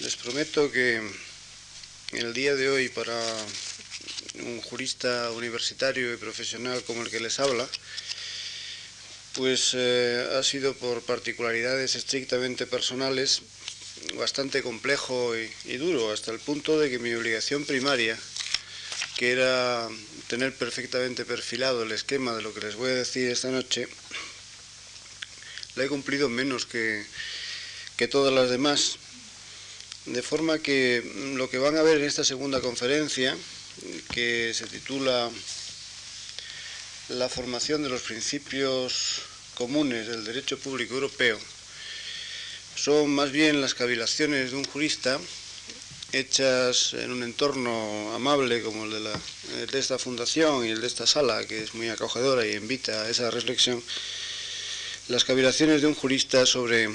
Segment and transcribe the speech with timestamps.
[0.00, 0.98] Les prometo que
[2.12, 3.20] el día de hoy para
[4.40, 7.68] un jurista universitario y profesional como el que les habla,
[9.34, 13.42] pues eh, ha sido por particularidades estrictamente personales
[14.14, 18.18] bastante complejo y, duro, hasta el punto de que mi obligación primaria,
[19.18, 19.86] que era
[20.28, 23.86] tener perfectamente perfilado el esquema de lo que les voy a decir esta noche,
[25.74, 27.04] la he cumplido menos que,
[27.98, 28.96] que todas las demás
[30.06, 31.02] de forma que
[31.34, 33.36] lo que van a ver en esta segunda conferencia,
[34.12, 35.30] que se titula
[37.08, 39.22] La formación de los principios
[39.54, 41.38] comunes del derecho público europeo,
[42.76, 45.20] son más bien las cavilaciones de un jurista
[46.12, 49.20] hechas en un entorno amable como el de, la,
[49.70, 53.10] de esta fundación y el de esta sala, que es muy acogedora y invita a
[53.10, 53.82] esa reflexión,
[55.08, 56.88] las cavilaciones de un jurista sobre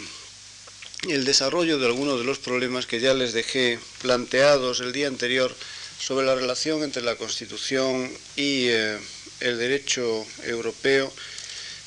[1.08, 5.56] el desarrollo de algunos de los problemas que ya les dejé planteados el día anterior
[6.00, 8.98] sobre la relación entre la Constitución y eh,
[9.40, 11.12] el derecho europeo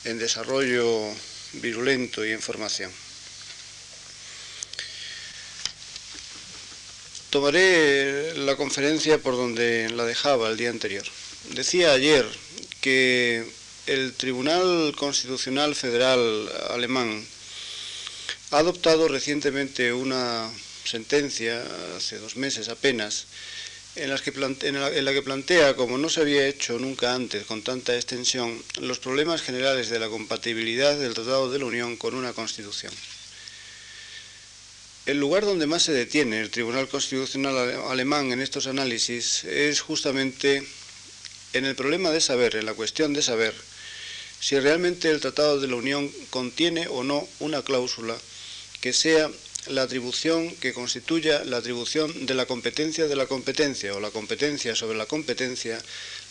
[0.04, 0.86] en desarrollo
[1.54, 2.90] virulento y en formación.
[7.30, 11.04] Tomaré la conferencia por donde la dejaba el día anterior.
[11.50, 12.26] Decía ayer
[12.80, 13.44] que
[13.86, 17.26] el Tribunal Constitucional Federal alemán
[18.50, 20.50] ha adoptado recientemente una
[20.84, 21.62] sentencia,
[21.96, 23.26] hace dos meses apenas,
[23.94, 27.62] en, las que en, la, que plantea, como no se había hecho nunca antes con
[27.62, 32.32] tanta extensión, los problemas generales de la compatibilidad del Tratado de la Unión con una
[32.32, 32.92] Constitución.
[35.04, 37.56] El lugar donde más se detiene el Tribunal Constitucional
[37.88, 40.62] alemán en estos análisis es justamente
[41.52, 43.54] en el problema de saber, en la cuestión de saber
[44.40, 48.16] si realmente el Tratado de la Unión contiene o no una cláusula
[48.80, 49.30] que sea
[49.66, 54.74] la atribución que constituya la atribución de la competencia de la competencia o la competencia
[54.74, 55.82] sobre la competencia,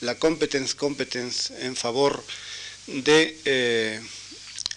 [0.02, 2.24] la competence competence en favor
[2.88, 4.02] de eh,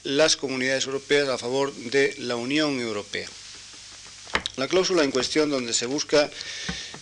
[0.03, 3.29] las comunidades europeas, a favor de la Unión Europea.
[4.57, 6.31] La cláusula en cuestión donde se busca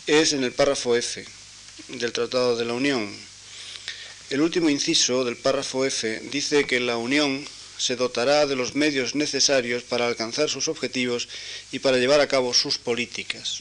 [0.07, 1.25] es en el párrafo F
[1.89, 3.11] del Tratado de la Unión.
[4.31, 7.45] El último inciso del párrafo F dice que la Unión
[7.79, 11.29] se dotará de los medios necesarios para alcanzar sus objetivos
[11.73, 13.61] y para llevar a cabo sus políticas.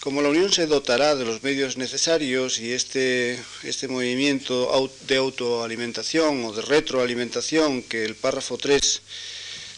[0.00, 6.44] Como la Unión se dotará de los medios necesarios y este, este movimiento de autoalimentación
[6.44, 9.02] o de retroalimentación que el párrafo 3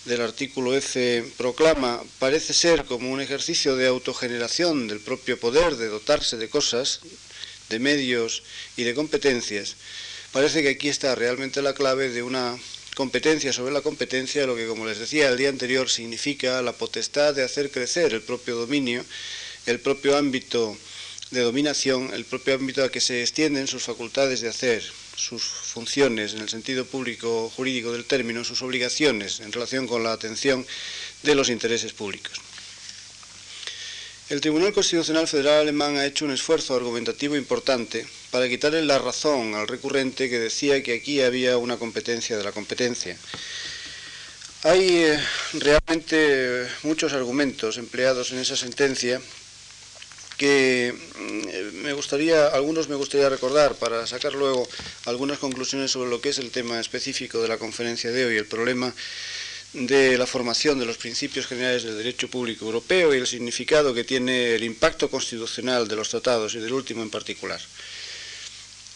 [0.04, 5.88] del artículo F proclama parece ser como un ejercicio de autogeneración del propio poder de
[5.88, 7.00] dotarse de cosas,
[7.70, 8.42] de medios
[8.76, 9.76] y de competencias,
[10.32, 12.58] parece que aquí está realmente la clave de una
[13.00, 17.34] competencia sobre la competencia, lo que, como les decía el día anterior, significa la potestad
[17.34, 19.02] de hacer crecer el propio dominio,
[19.64, 20.76] el propio ámbito
[21.30, 24.84] de dominación, el propio ámbito a que se extienden sus facultades de hacer,
[25.16, 30.12] sus funciones en el sentido público jurídico del término, sus obligaciones en relación con la
[30.12, 30.66] atención
[31.22, 32.49] de los intereses públicos.
[34.30, 39.56] El Tribunal Constitucional Federal Alemán ha hecho un esfuerzo argumentativo importante para quitarle la razón
[39.56, 43.16] al recurrente que decía que aquí había una competencia de la competencia.
[44.62, 45.18] Hay eh,
[45.54, 49.20] realmente muchos argumentos empleados en esa sentencia
[50.36, 54.68] que mm, me gustaría, algunos me gustaría recordar para sacar luego
[55.06, 58.46] algunas conclusiones sobre lo que es el tema específico de la conferencia de hoy, el
[58.46, 58.94] problema
[59.72, 64.04] de la formación de los principios generales del derecho público europeo y el significado que
[64.04, 67.60] tiene el impacto constitucional de los tratados y del último en particular.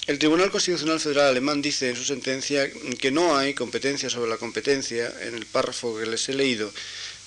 [0.07, 2.71] El Tribunal Constitucional Federal alemán dice en su sentencia
[3.01, 6.71] que no hay competencia sobre la competencia en el párrafo que les he leído,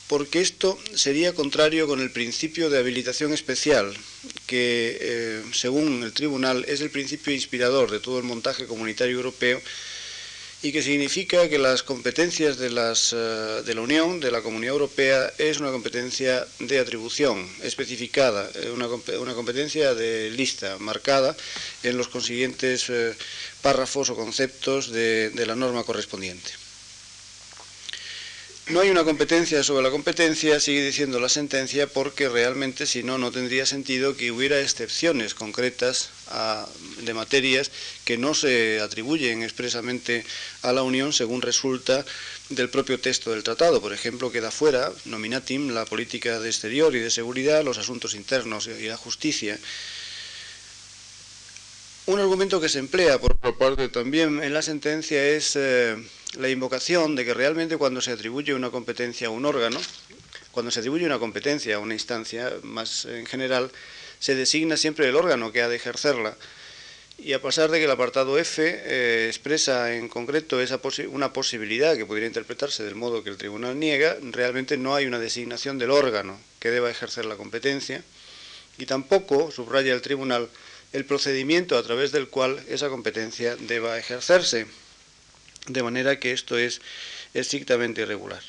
[0.07, 3.97] porque esto sería contrario con el principio de habilitación especial,
[4.45, 9.59] que eh, según el Tribunal es el principio inspirador de todo el montaje comunitario europeo
[10.63, 14.73] y que significa que las competencias de, las, eh, de la Unión, de la Comunidad
[14.73, 18.87] Europea, es una competencia de atribución especificada, eh, una,
[19.19, 21.35] una competencia de lista marcada
[21.83, 23.13] en los consiguientes eh,
[23.61, 26.66] párrafos o conceptos de, de la norma correspondiente.
[28.69, 33.17] No hay una competencia sobre la competencia, sigue diciendo la sentencia, porque realmente si no,
[33.17, 36.09] no tendría sentido que hubiera excepciones concretas
[36.99, 37.71] de materias
[38.03, 40.25] que no se atribuyen expresamente
[40.63, 42.05] a la Unión según resulta
[42.49, 43.79] del propio texto del tratado.
[43.79, 48.67] Por ejemplo, queda fuera, nominatim, la política de exterior y de seguridad, los asuntos internos
[48.67, 49.57] y la justicia.
[52.07, 55.55] Un argumento que se emplea por parte también en la sentencia es...
[55.55, 55.95] Eh,
[56.35, 59.79] la invocación de que realmente cuando se atribuye una competencia a un órgano,
[60.51, 63.71] cuando se atribuye una competencia a una instancia más en general,
[64.19, 66.35] se designa siempre el órgano que ha de ejercerla.
[67.19, 70.79] Y a pesar de que el apartado F eh, expresa en concreto esa
[71.09, 75.17] una posibilidad que podría interpretarse del modo que el tribunal niega, realmente no hay una
[75.17, 78.03] designación del órgano que deba ejercer la competencia
[78.77, 80.49] y tampoco, subraya el tribunal,
[80.93, 84.67] el procedimiento a través del cual esa competencia deba ejercerse.
[85.67, 86.81] De manera que esto es
[87.33, 88.41] estrictamente irregular.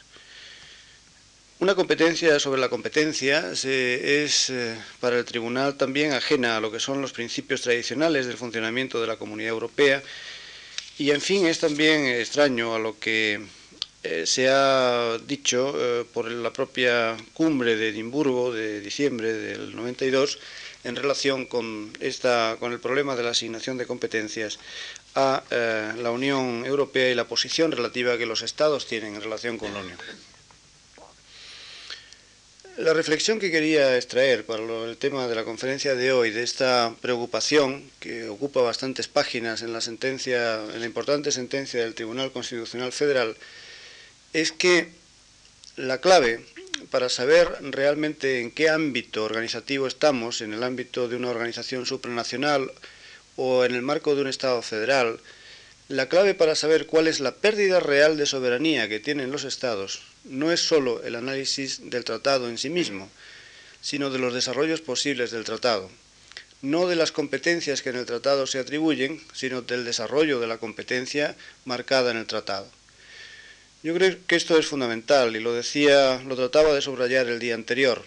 [1.61, 6.79] Una competencia sobre la competencia es eh, para el tribunal también ajena a lo que
[6.79, 10.01] son los principios tradicionales del funcionamiento de la Comunidad Europea
[10.99, 13.41] y en fin es también extraño a lo que
[14.05, 20.39] eh, se ha dicho eh, por la propia cumbre de Edimburgo de diciembre del 92
[20.85, 24.61] en relación con, esta, con el problema de la asignación de competencias
[25.19, 25.43] a
[25.97, 29.81] la Unión Europea y la posición relativa que los Estados tienen en relación con la
[29.81, 29.99] Unión.
[32.77, 36.95] La reflexión que quería extraer para el tema de la conferencia de hoy, de esta
[37.01, 42.93] preocupación que ocupa bastantes páginas en la sentencia, en la importante sentencia del Tribunal Constitucional
[42.93, 43.37] Federal,
[44.33, 44.93] es que
[45.75, 46.45] la clave
[46.93, 52.71] para saber realmente en qué ámbito organizativo estamos, en el ámbito de una organización supranacional
[53.39, 55.19] o en el marco de un Estado federal,
[55.89, 60.03] la clave para saber cuál es la pérdida real de soberanía que tienen los Estados
[60.29, 63.11] no es sólo el análisis del tratado en sí mismo,
[63.81, 65.91] sino de los desarrollos posibles del tratado,
[66.63, 70.59] no de las competencias que en el tratado se atribuyen, sino del desarrollo de la
[70.59, 72.69] competencia marcada en el tratado.
[73.83, 77.55] Yo creo que esto es fundamental y lo decía, lo trataba de subrayar el día
[77.55, 78.03] anterior.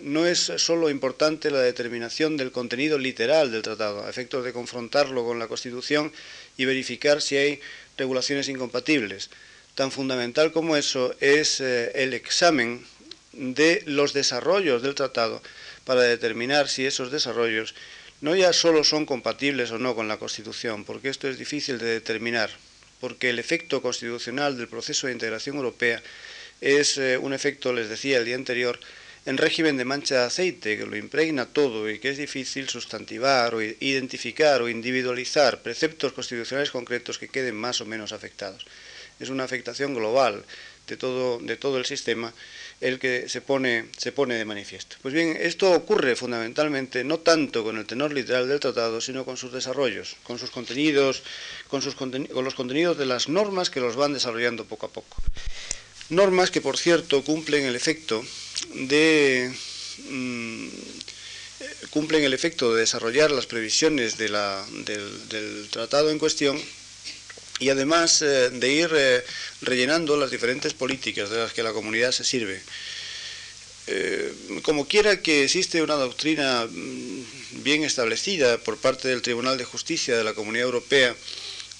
[0.00, 5.24] No es sólo importante la determinación del contenido literal del tratado, a efectos de confrontarlo
[5.24, 6.12] con la Constitución
[6.56, 7.60] y verificar si hay
[7.96, 9.30] regulaciones incompatibles,
[9.74, 12.84] tan fundamental como eso es eh, el examen
[13.32, 15.42] de los desarrollos del tratado
[15.84, 17.74] para determinar si esos desarrollos
[18.20, 21.86] no ya solo son compatibles o no con la Constitución, porque esto es difícil de
[21.86, 22.50] determinar,
[23.00, 26.02] porque el efecto constitucional del proceso de integración europea
[26.60, 28.78] es eh, un efecto, les decía el día anterior,
[29.26, 33.54] en régimen de mancha de aceite, que lo impregna todo y que es difícil sustantivar
[33.54, 38.66] o identificar o individualizar preceptos constitucionales concretos que queden más o menos afectados
[39.20, 40.44] es una afectación global
[40.86, 42.32] de todo, de todo el sistema
[42.80, 44.96] el que se pone, de manifiesto.
[45.00, 49.36] Pues bien, esto ocurre fundamentalmente no tanto con el tenor literal del tratado, sino con
[49.36, 51.22] sus desarrollos, con sus contenidos,
[51.68, 55.16] con, sus con los contenidos de las normas que los van desarrollando poco a poco.
[56.10, 58.22] Normas que, por cierto, cumplen el efecto
[58.74, 59.52] de...
[60.10, 60.68] Mm,
[61.90, 64.32] cumplen el efecto de desarrollar las previsiones del,
[65.70, 66.60] tratado en cuestión
[67.60, 69.24] y además eh, de ir eh,
[69.62, 72.60] rellenando las diferentes políticas de las que la comunidad se sirve.
[73.86, 79.64] Eh, como quiera que existe una doctrina mm, bien establecida por parte del Tribunal de
[79.64, 81.14] Justicia de la Comunidad Europea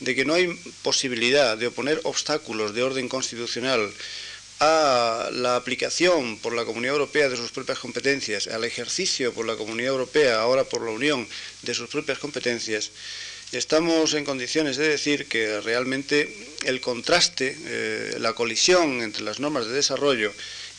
[0.01, 0.49] de que no hay
[0.83, 3.91] posibilidad de oponer obstáculos de orden constitucional
[4.61, 9.57] a la aplicación por la Comunidad Europea de sus propias competencias, al ejercicio por la
[9.57, 11.27] Comunidad Europea, ahora por la Unión,
[11.63, 12.91] de sus propias competencias,
[13.53, 16.35] estamos en condiciones de decir que realmente
[16.65, 20.33] el contraste, eh, la colisión entre las normas de desarrollo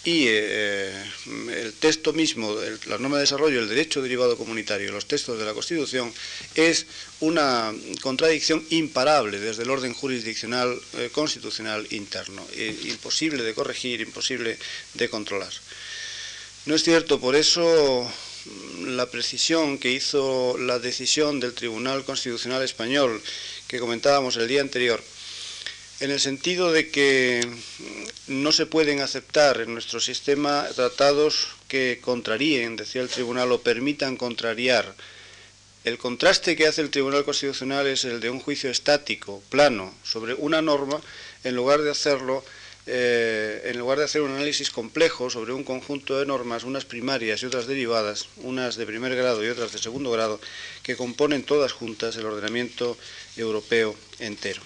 [0.05, 0.93] y eh,
[1.25, 2.55] el texto mismo,
[2.85, 6.13] la norma de desarrollo, el derecho derivado comunitario, los textos de la Constitución,
[6.53, 6.85] es
[7.21, 12.45] una contradicción imparable desde el orden jurisdiccional eh, constitucional interno,
[12.83, 14.59] imposible de corregir, imposible
[14.93, 15.51] de controlar.
[16.67, 18.07] No es cierto, por eso
[18.81, 23.21] la precisión que hizo la decisión del Tribunal Constitucional Español
[23.67, 25.03] que comentábamos el día anterior,
[25.99, 27.41] en el sentido de que
[28.27, 34.17] no se pueden aceptar en nuestro sistema tratados que contraríen, decía el Tribunal, o permitan
[34.17, 34.95] contrariar.
[35.83, 40.33] El contraste que hace el Tribunal Constitucional es el de un juicio estático, plano, sobre
[40.33, 40.99] una norma,
[41.43, 42.43] en lugar de hacerlo
[42.87, 47.41] eh, en lugar de hacer un análisis complejo sobre un conjunto de normas, unas primarias
[47.41, 50.39] y otras derivadas, unas de primer grado y otras de segundo grado,
[50.83, 52.95] que componen todas juntas el ordenamiento
[53.37, 54.61] europeo entero.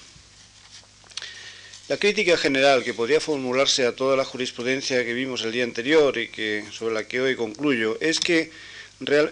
[1.89, 6.19] La crítica general que podría formularse a toda la jurisprudencia que vimos el día anterior
[6.19, 8.51] y que, sobre la que hoy concluyo es que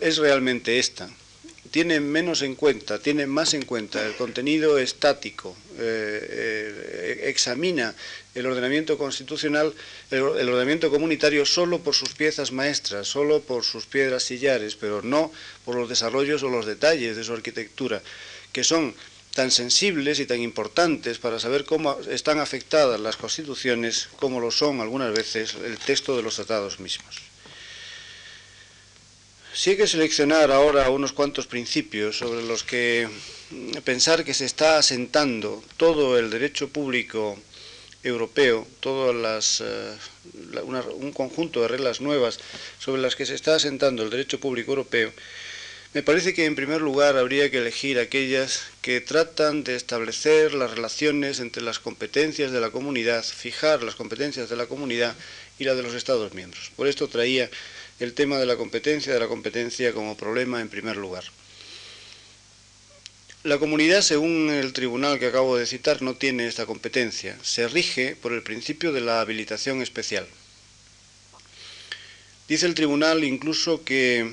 [0.01, 1.07] es realmente esta.
[1.69, 7.93] Tiene menos en cuenta, tiene más en cuenta el contenido estático, eh, eh, examina
[8.33, 9.71] el ordenamiento constitucional,
[10.09, 15.31] el, ordenamiento comunitario solo por sus piezas maestras, solo por sus piedras sillares, pero no
[15.63, 18.01] por los desarrollos o los detalles de su arquitectura,
[18.51, 18.95] que son
[19.37, 24.81] tan sensibles y tan importantes para saber cómo están afectadas las constituciones como lo son
[24.81, 27.21] algunas veces el texto de los tratados mismos.
[29.53, 33.07] Si hay que seleccionar ahora unos cuantos principios sobre los que
[33.83, 37.37] pensar que se está asentando todo el derecho público
[38.01, 39.97] europeo, todo las, eh,
[40.95, 42.39] un conjunto de reglas nuevas
[42.79, 45.13] sobre las que se está asentando el derecho público europeo,
[45.93, 50.71] me parece que en primer lugar habría que elegir aquellas que tratan de establecer las
[50.71, 55.15] relaciones entre las competencias de la comunidad, fijar las competencias de la comunidad
[55.57, 56.71] y las de los Estados miembros.
[56.75, 57.49] Por esto traía
[57.99, 61.23] el tema de la competencia de la competencia como problema en primer lugar.
[63.43, 67.37] La comunidad, según el tribunal que acabo de citar, no tiene esta competencia.
[67.43, 70.27] Se rige por el principio de la habilitación especial.
[72.49, 74.31] Dice el tribunal incluso que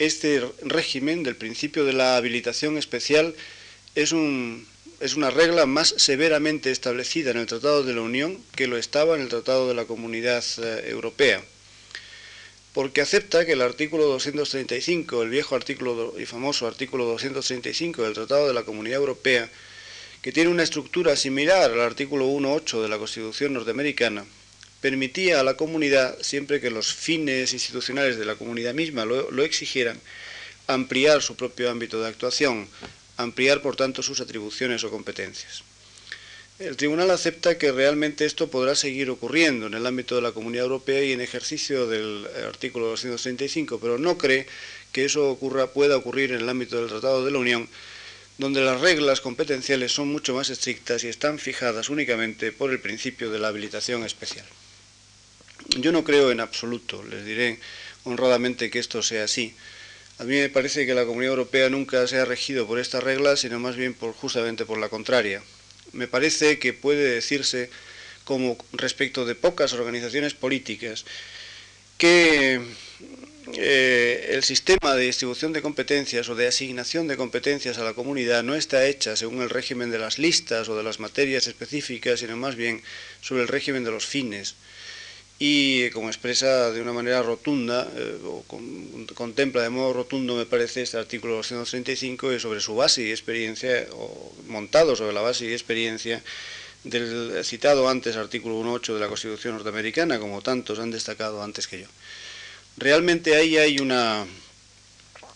[0.00, 3.34] este régimen del principio de la habilitación especial
[3.94, 9.14] es, una regla más severamente establecida en el Tratado de la Unión que lo estaba
[9.14, 11.44] en el Tratado de la Comunidad eh, Europea.
[12.72, 18.48] Porque acepta que el artículo 235, el viejo artículo y famoso artículo 235 del Tratado
[18.48, 19.50] de la Comunidad Europea,
[20.22, 24.24] que tiene una estructura similar al artículo 1.8 de la Constitución norteamericana,
[24.80, 30.00] permitía a la comunidad, siempre que los fines institucionales de la comunidad misma lo, exigieran,
[30.66, 32.66] ampliar su propio ámbito de actuación,
[33.16, 35.62] ampliar por tanto sus atribuciones o competencias.
[36.58, 40.64] El tribunal acepta que realmente esto podrá seguir ocurriendo en el ámbito de la Comunidad
[40.64, 44.46] Europea y en ejercicio del artículo 235, pero no cree
[44.92, 45.38] que eso
[45.72, 47.68] pueda ocurrir en el ámbito del Tratado de la Unión,
[48.36, 53.30] donde las reglas competenciales son mucho más estrictas y están fijadas únicamente por el principio
[53.30, 54.46] de la habilitación especial.
[55.78, 57.58] Yo no creo en absoluto, les diré
[58.04, 59.54] honradamente que esto sea así.
[60.18, 63.40] A mí me parece que la Comunidad Europea nunca se ha regido por estas reglas,
[63.40, 65.42] sino más bien por, justamente por la contraria
[65.92, 67.70] me parece que puede decirse
[68.24, 71.04] como respecto de pocas organizaciones políticas
[71.98, 72.60] que
[73.54, 78.42] eh, el sistema de distribución de competencias o de asignación de competencias a la comunidad
[78.42, 82.36] no está hecha según el régimen de las listas o de las materias específicas, sino
[82.36, 82.82] más bien
[83.20, 84.54] sobre el régimen de los fines
[85.42, 88.44] y como expresa de una manera rotunda, eh, o
[89.14, 94.34] contempla de modo rotundo, me parece, este artículo 235 sobre su base y experiencia, o
[94.48, 96.22] montado sobre la base y experiencia
[96.84, 101.80] del citado antes artículo 1.8 de la Constitución norteamericana, como tantos han destacado antes que
[101.80, 101.86] yo.
[102.76, 104.26] Realmente ahí hay una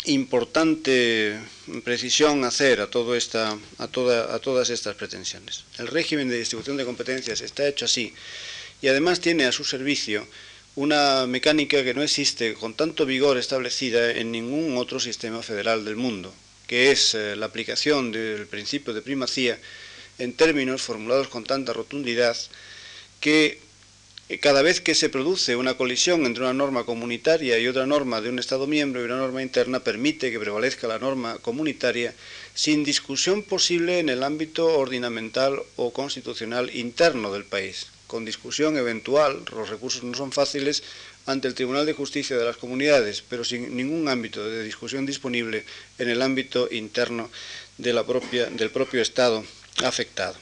[0.04, 1.40] importante
[1.82, 5.64] precisión hacer a, todo esta, a, toda, a todas estas pretensiones.
[5.78, 8.12] El régimen de distribución de competencias está hecho así
[8.83, 10.26] y además tiene a su servicio
[10.76, 15.95] una mecánica que no existe con tanto vigor establecida en ningún otro sistema federal del
[15.95, 16.35] mundo,
[16.66, 19.59] que es eh, la aplicación del principio de primacía
[20.19, 22.37] en términos formulados con tanta rotundidad
[23.21, 23.61] que
[24.28, 28.21] eh, cada vez que se produce una colisión entre una norma comunitaria y otra norma
[28.21, 32.14] de un Estado miembro y una norma interna, permite que prevalezca la norma comunitaria
[32.52, 39.42] sin discusión posible en el ámbito ordinamental o constitucional interno del país con discusión eventual,
[39.50, 40.85] los recursos no son fáciles,
[41.26, 45.64] ante el Tribunal de Justicia de las Comunidades, pero sin ningún ámbito de discusión disponible
[45.99, 47.28] en el ámbito interno
[47.76, 47.99] del
[48.71, 49.44] propio Estado
[49.83, 50.37] afectado.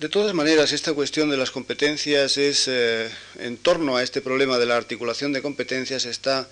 [0.00, 4.58] De todas maneras, esta cuestión de las competencias es, eh, en torno a este problema
[4.58, 6.48] de la articulación de competencias, está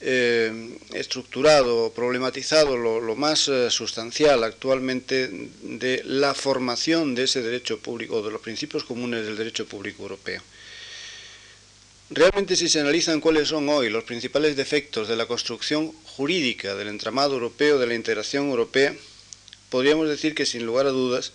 [0.00, 5.28] eh, estructurado, problematizado lo, más eh, sustancial actualmente
[5.62, 10.40] de la formación de ese derecho público, de los principios comunes del derecho público europeo.
[12.10, 16.88] Realmente si se analizan cuáles son hoy los principales defectos de la construcción jurídica del
[16.88, 18.94] entramado europeo, de la integración europea,
[19.68, 21.32] podríamos decir que sin lugar a dudas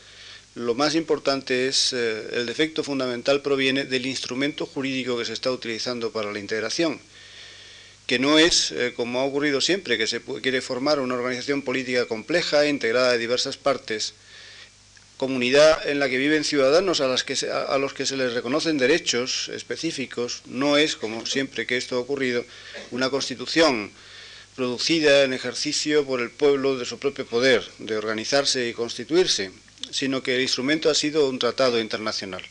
[0.56, 5.52] lo más importante es eh, el defecto fundamental proviene del instrumento jurídico que se está
[5.52, 7.00] utilizando para la integración
[8.08, 12.06] que no es, eh, como ha ocurrido siempre, que se quiere formar una organización política
[12.06, 14.14] compleja, integrada de diversas partes,
[15.18, 18.78] comunidad en la que viven ciudadanos a, las que a los que se les reconocen
[18.78, 22.44] derechos específicos, no es, como siempre que esto ha ocurrido,
[22.92, 23.92] una constitución
[24.56, 29.52] producida en ejercicio por el pueblo de su propio poder, de organizarse y constituirse,
[29.92, 32.44] sino que el instrumento ha sido un tratado internacional.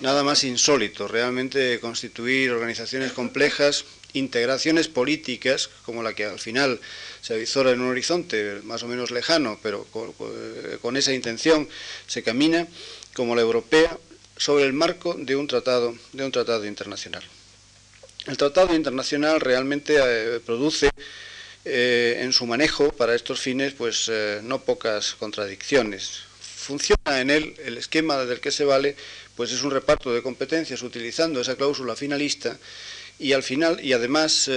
[0.00, 6.80] Nada más insólito, realmente constituir organizaciones complejas integraciones políticas, como la que al final
[7.20, 9.86] se avisora en un horizonte más o menos lejano, pero
[10.80, 11.68] con, esa intención
[12.06, 12.66] se camina,
[13.12, 13.98] como la europea,
[14.36, 17.22] sobre el marco de un tratado, de un tratado internacional.
[18.26, 20.90] El tratado internacional realmente eh, produce
[21.64, 24.10] eh, en su manejo para estos fines pues
[24.42, 26.20] no pocas contradicciones.
[26.40, 28.96] Funciona en él el esquema del que se vale,
[29.36, 32.56] pues es un reparto de competencias utilizando esa cláusula finalista
[33.18, 34.50] y al final, y además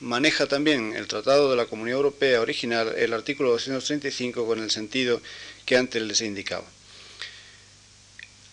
[0.00, 5.20] maneja también el Tratado de la Comunidad Europea original, el artículo 235, con el sentido
[5.64, 6.64] que antes les he indicado.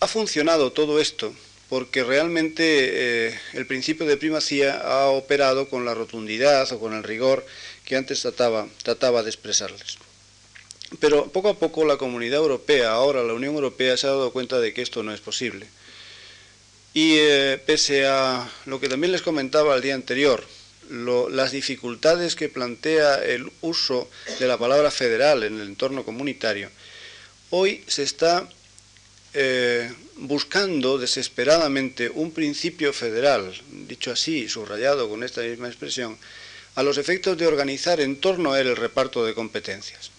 [0.00, 1.34] Ha funcionado todo esto
[1.70, 7.04] porque realmente eh, el principio de primacía ha operado con la rotundidad o con el
[7.04, 7.46] rigor
[7.84, 9.98] que antes trataba, trataba de expresarles.
[10.98, 14.58] Pero poco a poco la comunidad europea, ahora la Unión Europea, se ha dado cuenta
[14.58, 15.68] de que esto no es posible.
[16.92, 20.44] Y eh, pese a lo que también les comentaba el día anterior,
[20.90, 26.68] las dificultades que plantea el uso de la palabra federal en el entorno comunitario,
[27.50, 28.48] hoy se está
[29.34, 33.54] eh, buscando desesperadamente un principio federal,
[33.86, 36.18] dicho así, subrayado con esta misma expresión,
[36.74, 40.10] a los efectos de organizar en torno a él el reparto de competencias.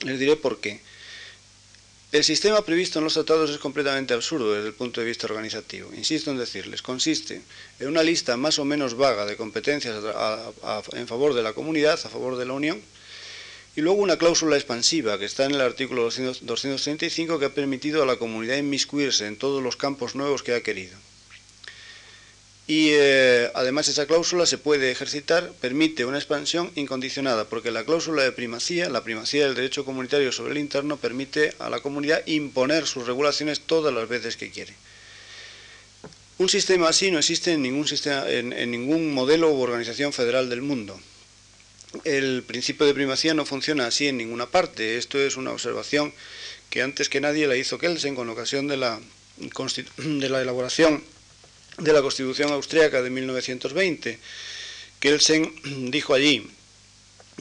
[0.00, 0.80] Les diré por qué.
[2.12, 5.90] El sistema previsto en los tratados es completamente absurdo desde el punto de vista organizativo.
[5.92, 7.42] Insisto en decirles, consiste
[7.80, 9.96] en una lista más o menos vaga de competencias
[10.92, 12.80] en favor de la comunidad, a favor de la Unión,
[13.74, 18.06] y luego una cláusula expansiva que está en el artículo 235 que ha permitido a
[18.06, 20.96] la comunidad inmiscuirse en todos los campos nuevos que ha querido.
[22.68, 28.24] Y eh, además esa cláusula se puede ejercitar, permite una expansión incondicionada, porque la cláusula
[28.24, 32.86] de primacía, la primacía del derecho comunitario sobre el interno, permite a la comunidad imponer
[32.86, 34.74] sus regulaciones todas las veces que quiere.
[36.38, 40.62] Un sistema así no existe en ningún, sistema, en ningún modelo u organización federal del
[40.62, 40.98] mundo
[42.04, 44.96] el principio de primacía no funciona así en ninguna parte.
[44.96, 46.12] Esto es una observación
[46.70, 49.00] que antes que nadie la hizo Kelsen con ocasión de la,
[49.96, 51.02] de la elaboración
[51.78, 54.18] de la Constitución austríaca de 1920.
[55.00, 56.48] Kelsen dijo allí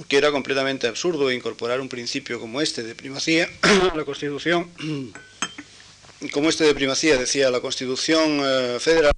[0.09, 4.69] que era completamente absurdo incorporar un principio como este de primacía a la Constitución,
[6.31, 9.13] como este de primacía, decía la Constitución eh, federal,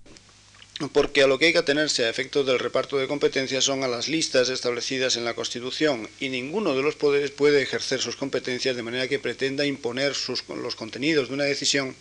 [0.94, 3.88] porque a lo que hay que atenerse a efectos del reparto de competencias son a
[3.88, 8.76] las listas establecidas en la Constitución y ninguno de los poderes puede ejercer sus competencias
[8.76, 10.16] de manera que pretenda imponer
[10.50, 11.96] los contenidos de una decisión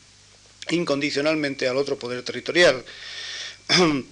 [0.70, 2.84] incondicionalmente al otro poder territorial.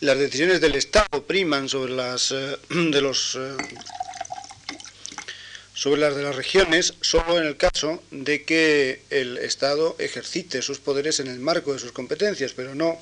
[0.00, 3.56] Las decisiones del Estado priman sobre las eh, de los eh,
[5.74, 10.80] sobre las de las regiones solo en el caso de que el Estado ejercite sus
[10.80, 12.98] poderes en el marco de sus competencias, pero no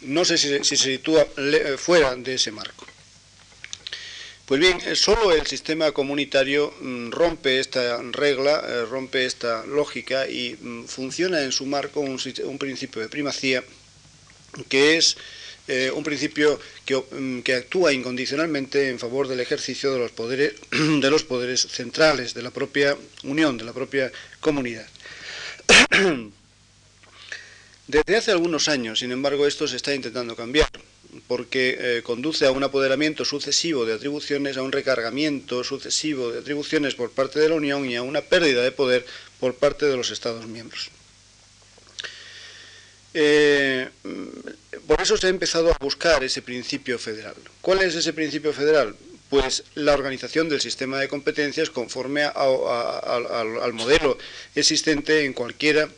[0.00, 1.26] no sé si, se sitúa
[1.76, 2.86] fuera de ese marco.
[4.48, 10.26] Pues bien, eh, solo el sistema comunitario mm, rompe esta regla, eh, rompe esta lógica
[10.26, 12.16] y mm, funciona en su marco un,
[12.58, 13.62] principio de primacía
[14.70, 15.18] que es
[15.68, 20.54] eh, un principio que, mm, que, actúa incondicionalmente en favor del ejercicio de los poderes
[20.70, 24.88] de los poderes centrales de la propia unión, de la propia comunidad.
[27.86, 30.70] Desde hace algunos años, sin embargo, esto se está intentando cambiar,
[31.26, 36.94] porque eh, conduce a un apoderamiento sucesivo de atribuciones, a un recargamiento sucesivo de atribuciones
[36.94, 39.06] por parte de la Unión y a una pérdida de poder
[39.40, 40.90] por parte de los Estados miembros.
[43.14, 43.88] Eh,
[44.86, 47.34] por eso se ha empezado a buscar ese principio federal.
[47.60, 48.94] ¿Cuál es ese principio federal?
[49.30, 54.18] Pues la organización del sistema de competencias conforme al modelo
[54.54, 55.88] existente en cualquiera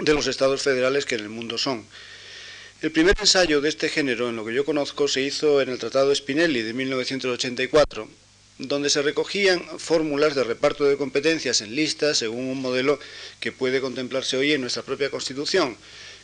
[0.00, 1.86] de los estados federales que en el mundo son.
[2.84, 5.78] El primer ensayo de este género, en lo que yo conozco, se hizo en el
[5.78, 8.06] Tratado Spinelli de 1984,
[8.58, 13.00] donde se recogían fórmulas de reparto de competencias en listas según un modelo
[13.40, 15.78] que puede contemplarse hoy en nuestra propia Constitución.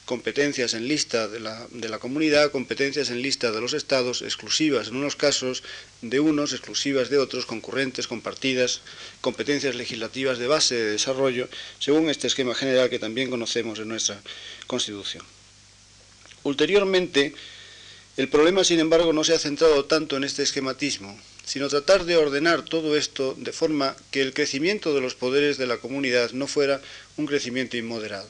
[0.04, 4.88] Competencias en lista de la, de la comunidad, competencias en lista de los estados, exclusivas
[4.88, 5.62] en unos casos
[6.02, 8.82] de unos, exclusivas de otros, concurrentes, compartidas,
[9.22, 14.20] competencias legislativas de base de desarrollo, según este esquema general que también conocemos en nuestra
[14.66, 15.24] Constitución.
[16.42, 17.34] Ulteriormente,
[18.16, 22.16] el problema, sin embargo, no se ha centrado tanto en este esquematismo, sino tratar de
[22.16, 26.46] ordenar todo esto de forma que el crecimiento de los poderes de la comunidad no
[26.46, 26.80] fuera
[27.16, 28.28] un crecimiento inmoderado.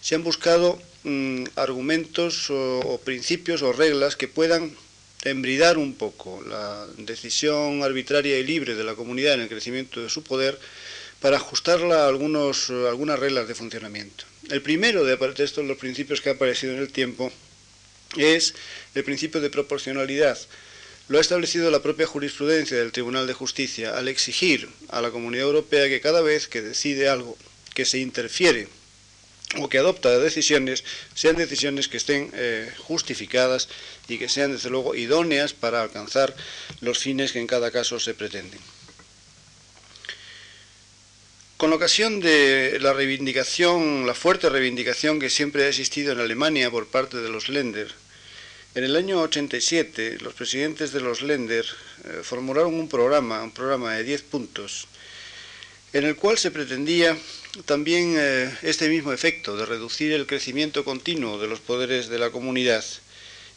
[0.00, 4.74] Se han buscado mm, argumentos o, principios o reglas que puedan
[5.24, 10.08] embridar un poco la decisión arbitraria y libre de la comunidad en el crecimiento de
[10.08, 10.58] su poder
[11.20, 14.24] para ajustarla a algunos, algunas reglas de funcionamiento.
[14.50, 17.32] El primero de estos los principios que ha aparecido en el tiempo
[18.16, 18.54] es
[18.94, 20.38] el principio de proporcionalidad.
[21.08, 25.46] Lo ha establecido la propia jurisprudencia del Tribunal de Justicia al exigir a la Comunidad
[25.46, 27.36] Europea que cada vez que decide algo
[27.74, 28.68] que se interfiere
[29.56, 33.68] o que adopta decisiones sean decisiones que estén eh, justificadas
[34.06, 36.36] y que sean desde luego idóneas para alcanzar
[36.80, 38.60] los fines que en cada caso se pretenden.
[41.58, 46.86] Con ocasión de la reivindicación, la fuerte reivindicación que siempre ha existido en Alemania por
[46.86, 47.88] parte de los Länder,
[48.76, 51.66] en el año 87 los presidentes de los Länder
[52.04, 54.86] eh, formularon un programa, un programa de 10 puntos,
[55.92, 57.18] en el cual se pretendía
[57.66, 62.30] también eh, este mismo efecto de reducir el crecimiento continuo de los poderes de la
[62.30, 62.84] comunidad.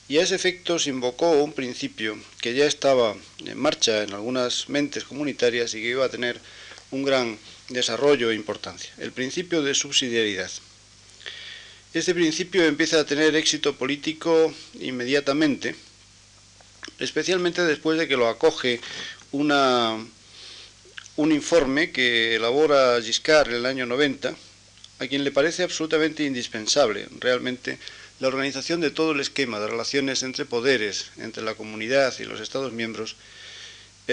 [0.08, 4.70] Y a ese efecto se invocó un principio que ya estaba en marcha en algunas
[4.70, 6.42] mentes comunitarias y que iba a tener
[6.90, 7.38] un gran
[7.74, 10.52] desarrollo e importancia, el principio de subsidiariedad.
[11.94, 15.76] Este principio empieza a tener éxito político inmediatamente,
[17.00, 18.80] especialmente después de que lo acoge
[19.32, 19.98] una,
[21.18, 24.34] un informe que elabora Giscard en el año 90,
[25.00, 27.78] a quien le parece absolutamente indispensable realmente
[28.22, 32.40] la organización de todo el esquema de relaciones entre poderes, entre la comunidad y los
[32.40, 33.16] Estados miembros,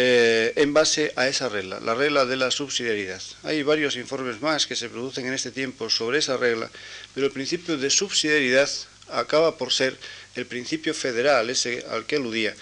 [0.01, 3.21] eh, en base a esa regla, la regla de la subsidiariedad.
[3.43, 6.71] Hay varios informes más que se producen en este tiempo sobre esa regla,
[7.17, 8.71] pero el principio de subsidiariedad
[9.11, 9.99] acaba por ser
[10.37, 12.55] el principio federal, ese al que aludía,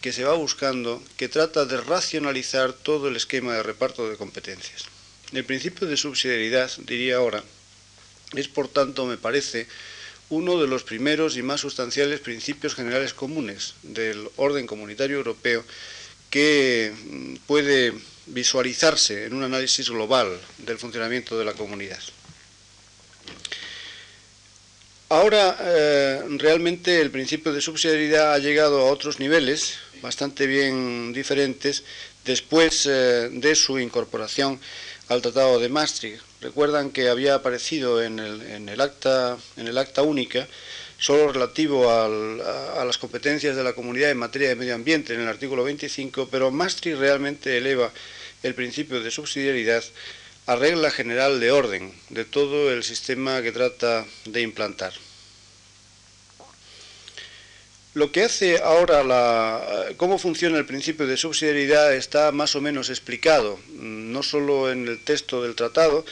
[0.00, 4.84] que se va buscando, que trata de racionalizar todo el esquema de reparto de competencias.
[5.32, 7.42] El principio de subsidiariedad, diría ahora,
[8.36, 9.66] es por tanto, me parece,
[10.30, 15.64] uno de los primeros y más sustanciales principios generales comunes del orden comunitario europeo
[16.34, 17.94] que mm, puede
[18.26, 22.00] visualizarse en un análisis global del funcionamiento de la comunidad.
[25.10, 31.84] Ahora, eh, realmente el principio de subsidiariedad ha llegado a otros niveles bastante bien diferentes
[32.24, 34.58] después eh, de su incorporación
[35.06, 36.20] al Tratado de Maastricht.
[36.40, 40.48] Recuerdan que había aparecido en el, acta, en el acta única
[40.98, 45.28] solo relativo a, las competencias de la comunidad en materia de medio ambiente en el
[45.28, 47.92] artículo 25, pero Maastricht realmente eleva
[48.42, 49.84] el principio de subsidiariedad
[50.46, 54.92] a regla general de orden de todo el sistema que trata de implantar.
[57.94, 62.90] Lo que hace ahora la, cómo funciona el principio de subsidiariedad está más o menos
[62.90, 66.04] explicado, no solo en el texto del tratado,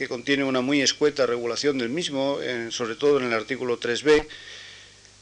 [0.00, 2.38] que contiene una muy escueta regulación del mismo,
[2.70, 4.26] sobre todo en el artículo 3b,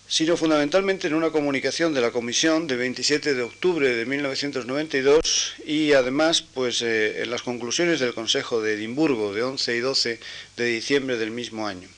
[0.06, 5.94] sino fundamentalmente en una comunicación de la Comisión de 27 de octubre de 1992 y
[5.94, 10.20] además pues, eh, en las conclusiones del Consejo de Edimburgo de 11 y 12
[10.56, 11.88] de diciembre del mismo año.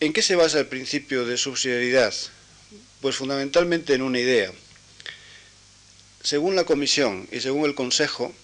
[0.00, 2.12] ¿En qué se basa el principio de subsidiariedad?
[3.00, 4.50] Pues fundamentalmente en una idea.
[6.24, 8.34] Según la Comisión y según el Consejo,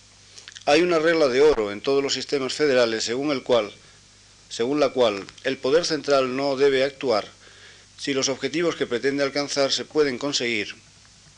[0.64, 3.72] hay una regla de oro en todos los sistemas federales según, el cual,
[4.48, 7.26] según la cual el poder central no debe actuar
[7.98, 10.74] si los objetivos que pretende alcanzar se pueden conseguir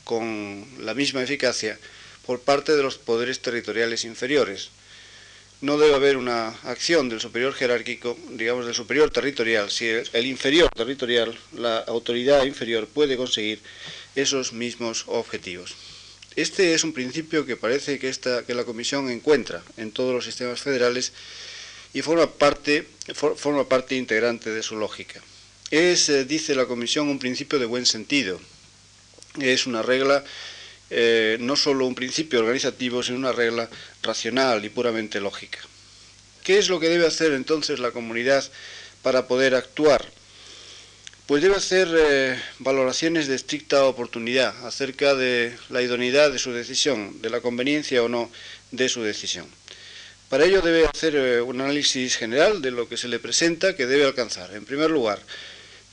[0.05, 1.79] con la misma eficacia
[2.27, 4.71] por parte de los poderes territoriales inferiores.
[5.61, 10.69] No debe haber una acción del superior jerárquico, digamos del superior territorial, si el inferior
[10.75, 13.61] territorial, la autoridad inferior, puede conseguir
[14.15, 15.75] esos mismos objetivos.
[16.37, 20.25] Este es un principio que parece que, esta, que la Comisión encuentra en todos los
[20.25, 21.13] sistemas federales
[21.93, 22.87] y forma parte,
[23.91, 25.23] integrante de su lógica.
[25.71, 28.41] Es, eh, dice la Comisión, un principio de buen sentido.
[29.41, 30.25] Es una regla,
[30.91, 33.71] eh, no solo un principio organizativo, sino una regla
[34.03, 35.61] racional y puramente lógica.
[36.43, 38.45] ¿Qué es lo que debe hacer entonces la comunidad
[39.03, 40.11] para poder actuar?
[41.27, 47.23] Pues debe hacer eh, valoraciones de estricta oportunidad acerca de la idoneidad de su decisión,
[47.23, 48.31] de la conveniencia o no
[48.73, 49.47] de su decisión.
[50.29, 53.87] Para ello debe hacer eh, un análisis general de lo que se le presenta que
[53.87, 54.53] debe alcanzar.
[54.53, 55.19] En primer lugar,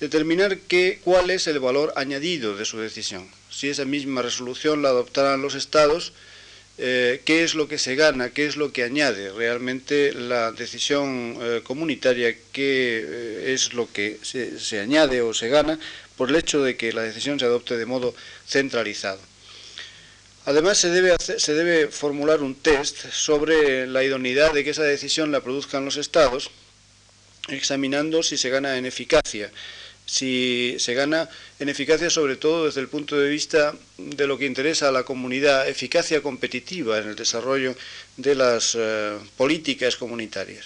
[0.02, 0.60] determinar
[1.02, 3.32] cuál es el valor añadido de su decisión.
[3.50, 6.12] Si esa misma resolución la adoptarán los estados,
[6.84, 11.38] eh, qué es lo que se gana, qué es lo que añade realmente la decisión
[11.40, 15.78] eh, comunitaria, qué eh, es lo que se, añade o se gana
[16.18, 18.16] por el hecho de que la decisión se adopte de modo
[18.48, 19.20] centralizado.
[20.46, 25.32] Además, se debe, se debe formular un test sobre la idoneidad de que esa decisión
[25.32, 26.50] la produzcan los estados,
[27.50, 29.52] examinando si se gana en eficacia,
[30.12, 34.46] si se gana en eficacia sobre todo desde el punto de vista de lo que
[34.46, 37.78] interesa a la comunidad, eficacia competitiva en el desarrollo
[38.18, 40.66] de las eh, políticas comunitarias.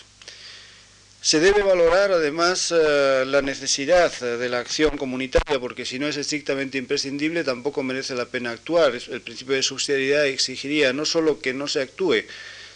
[1.21, 6.17] Se debe valorar además eh, la necesidad de la acción comunitaria, porque si no es
[6.17, 8.95] estrictamente imprescindible tampoco merece la pena actuar.
[8.95, 12.23] El principio de subsidiariedad exigiría no solo que no se actúe,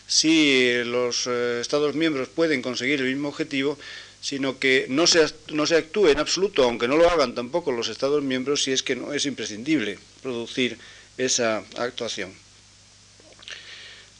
[0.05, 3.77] si los eh, Estados miembros pueden conseguir el mismo objetivo,
[4.21, 7.89] sino que no se, no se actúe en absoluto, aunque no lo hagan tampoco los
[7.89, 10.77] Estados miembros, si es que no es imprescindible producir
[11.17, 12.34] esa actuación.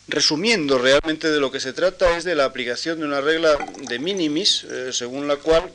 [0.08, 3.56] Resumiendo, realmente de lo que se trata es de la aplicación de una regla
[3.88, 5.72] de minimis, eh, según la cual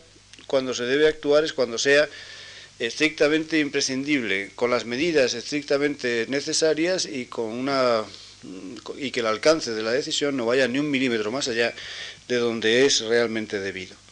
[0.46, 2.08] cuando se debe actuar es cuando sea
[2.78, 8.04] estrictamente imprescindible, con las medidas estrictamente necesarias y con una
[8.98, 11.72] y que el alcance de la decisión no vaya ni un milímetro más allá
[12.28, 14.03] de donde es realmente debido.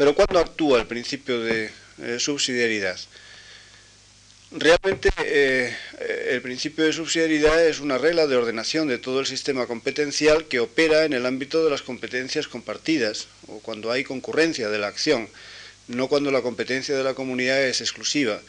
[0.00, 1.70] Pero ¿cuándo actúa el principio de
[2.02, 2.98] eh, subsidiariedad?
[4.50, 5.76] Realmente eh,
[6.30, 10.58] el principio de subsidiariedad es una regla de ordenación de todo el sistema competencial que
[10.58, 15.28] opera en el ámbito de las competencias compartidas o cuando hay concurrencia de la acción,
[15.86, 18.40] no cuando la competencia de la comunidad es exclusiva.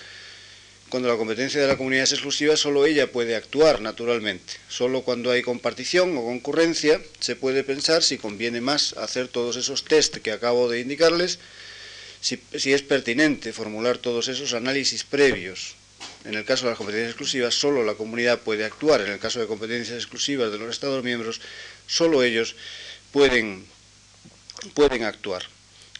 [0.91, 4.55] Cuando la competencia de la comunidad es exclusiva, solo ella puede actuar naturalmente.
[4.67, 9.85] Solo cuando hay compartición o concurrencia se puede pensar si conviene más hacer todos esos
[9.85, 11.39] test que acabo de indicarles,
[12.19, 15.75] si, es pertinente formular todos esos análisis previos.
[16.25, 18.99] En el caso de las competencias exclusivas, solo la comunidad puede actuar.
[18.99, 21.39] En el caso de competencias exclusivas de los Estados miembros,
[21.87, 22.57] solo ellos
[23.13, 23.63] pueden,
[24.73, 25.43] pueden actuar.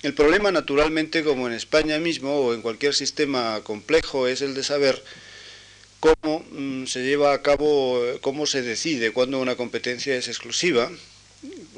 [0.04, 4.64] El problema, naturalmente, como en España mismo o en cualquier sistema complejo, es el de
[4.64, 5.04] saber
[6.00, 10.92] cómo mm, se lleva a cabo, cómo se decide cuando una competencia es exclusiva,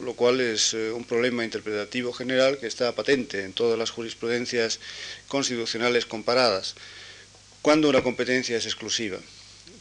[0.01, 4.79] lo cual es eh, un problema interpretativo general que está patente en todas las jurisprudencias
[5.27, 6.75] constitucionales comparadas,
[7.61, 9.17] cuando una competencia es exclusiva.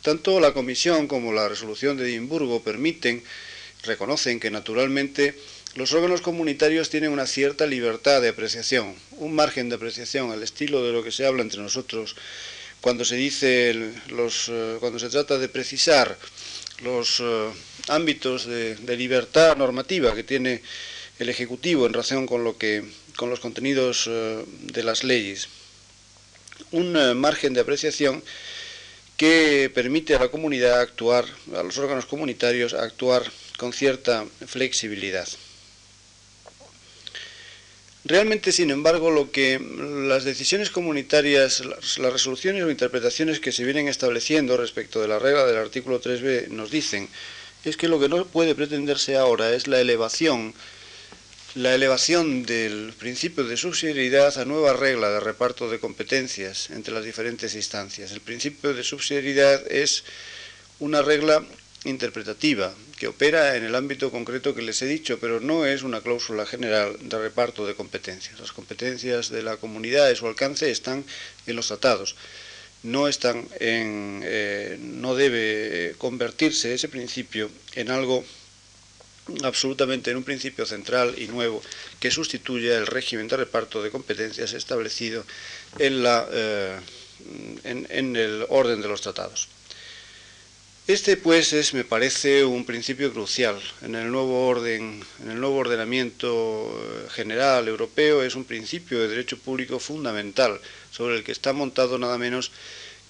[0.02, 3.22] Tanto la Comisión como la resolución de Edimburgo permiten,
[3.84, 5.36] reconocen que naturalmente
[5.74, 10.84] los órganos comunitarios tienen una cierta libertad de apreciación, un margen de apreciación al estilo
[10.84, 12.14] de lo que se habla entre nosotros
[12.82, 16.18] cuando se dice los, eh, cuando se trata de precisar
[16.82, 17.48] los eh,
[17.88, 20.60] ámbitos de, libertad normativa que tiene
[21.18, 22.84] el ejecutivo en relación con lo que
[23.16, 25.48] con los contenidos eh, de las leyes.
[26.70, 28.22] Un margen de apreciación
[29.16, 35.28] que permite a la comunidad actuar, a los órganos comunitarios actuar con cierta flexibilidad.
[38.12, 39.58] Realmente, sin embargo, lo que
[40.06, 45.46] las decisiones comunitarias, las, resoluciones o interpretaciones que se vienen estableciendo respecto de la regla
[45.46, 47.08] del artículo 3b nos dicen
[47.64, 50.52] es que lo que no puede pretenderse ahora es la elevación
[51.54, 57.06] la elevación del principio de subsidiariedad a nueva regla de reparto de competencias entre las
[57.06, 58.12] diferentes instancias.
[58.12, 60.04] El principio de subsidiariedad es
[60.80, 61.42] una regla
[61.84, 66.00] interpretativa que opera en el ámbito concreto que les he dicho, pero no es una
[66.00, 68.38] cláusula general de reparto de competencias.
[68.38, 71.04] Las competencias de la comunidad y su alcance están
[71.46, 72.14] en los tratados.
[72.84, 78.24] No, están en, eh, no debe convertirse ese principio en algo
[79.44, 81.62] absolutamente en un principio central y nuevo
[82.00, 85.24] que sustituya el régimen de reparto de competencias establecido
[85.78, 86.76] en, la, eh,
[87.64, 89.48] en el orden de los tratados.
[90.88, 93.60] Este, pues, es, me parece, un principio crucial.
[93.82, 96.28] En el nuevo orden, en el nuevo ordenamiento
[96.74, 101.98] eh, general europeo, es un principio de derecho público fundamental sobre el que está montado
[101.98, 102.50] nada menos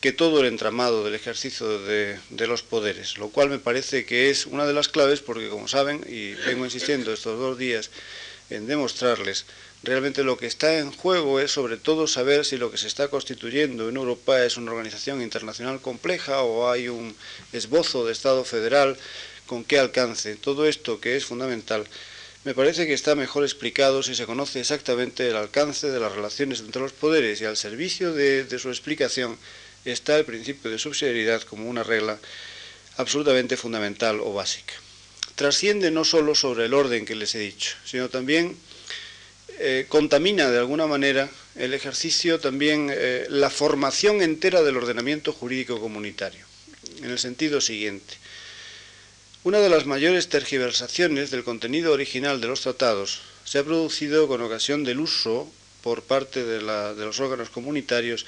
[0.02, 4.28] que todo el entramado del ejercicio de, de, los poderes, lo cual me parece que
[4.28, 7.90] es una de las claves porque, como saben, y vengo insistiendo estos dos días
[8.50, 9.46] en demostrarles,
[9.84, 13.08] Realmente lo que está en juego es sobre todo saber si lo que se está
[13.08, 17.16] constituyendo en Europa es una organización internacional compleja o hay un
[17.52, 18.96] esbozo de Estado federal
[19.46, 20.36] con qué alcance.
[20.36, 21.84] Todo esto que es fundamental
[22.44, 26.60] me parece que está mejor explicado si se conoce exactamente el alcance de las relaciones
[26.60, 29.36] entre los poderes y al servicio de, de su explicación
[29.84, 32.18] está el principio de subsidiariedad como una regla
[32.98, 34.74] absolutamente fundamental o básica.
[35.34, 38.56] Trasciende no solo sobre el orden que les he dicho, sino también
[39.58, 45.80] eh, contamina de alguna manera el ejercicio también, eh, la formación entera del ordenamiento jurídico
[45.80, 46.44] comunitario,
[47.02, 48.14] en el sentido siguiente.
[49.44, 54.40] Una de las mayores tergiversaciones del contenido original de los tratados se ha producido con
[54.40, 55.50] ocasión del uso
[55.82, 58.24] por parte de, de los órganos comunitarios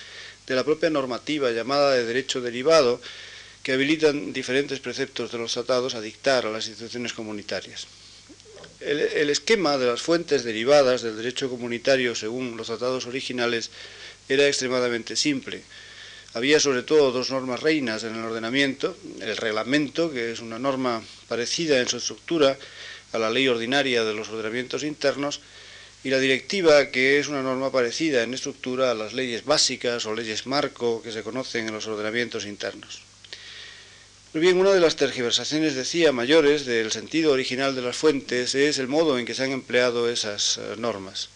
[0.46, 3.00] de la propia normativa llamada de derecho derivado
[3.62, 7.86] que habilitan diferentes preceptos de los tratados a dictar a las instituciones comunitarias.
[8.84, 13.70] El, esquema de las fuentes derivadas del derecho comunitario según los tratados originales
[14.28, 15.62] era extremadamente simple.
[16.34, 21.02] Había sobre todo dos normas reinas en el ordenamiento, el reglamento, que es una norma
[21.28, 22.58] parecida en su estructura
[23.12, 25.40] a la ley ordinaria de los ordenamientos internos,
[26.02, 30.14] y la directiva, que es una norma parecida en estructura a las leyes básicas o
[30.14, 33.03] leyes marco que se conocen en los ordenamientos internos.
[34.36, 38.88] Bien, una de las tergiversaciones, decía, mayores del sentido original de las fuentes es el
[38.88, 41.28] modo en que se han empleado esas eh, normas.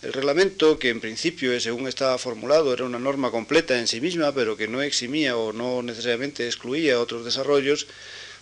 [0.00, 4.32] El reglamento, que en principio, según estaba formulado, era una norma completa en sí misma,
[4.32, 7.86] pero que no eximía o no necesariamente excluía otros desarrollos,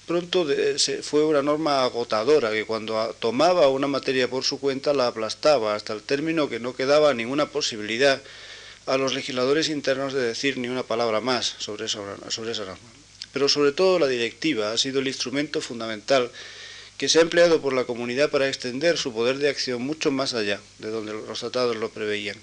[0.07, 0.47] pronto
[1.03, 5.95] fue una norma agotadora, que cuando tomaba una materia por su cuenta la aplastaba hasta
[5.95, 8.23] el término que no quedaba ninguna posibilidad
[8.87, 11.99] a los legisladores internos de decir ni una palabra más sobre esa,
[12.29, 13.00] sobre esa norma
[13.33, 16.31] pero sobre todo la directiva ha sido el instrumento fundamental
[17.01, 20.35] que se ha empleado por la comunidad para extender su poder de acción mucho más
[20.35, 22.37] allá de donde los tratados lo preveían.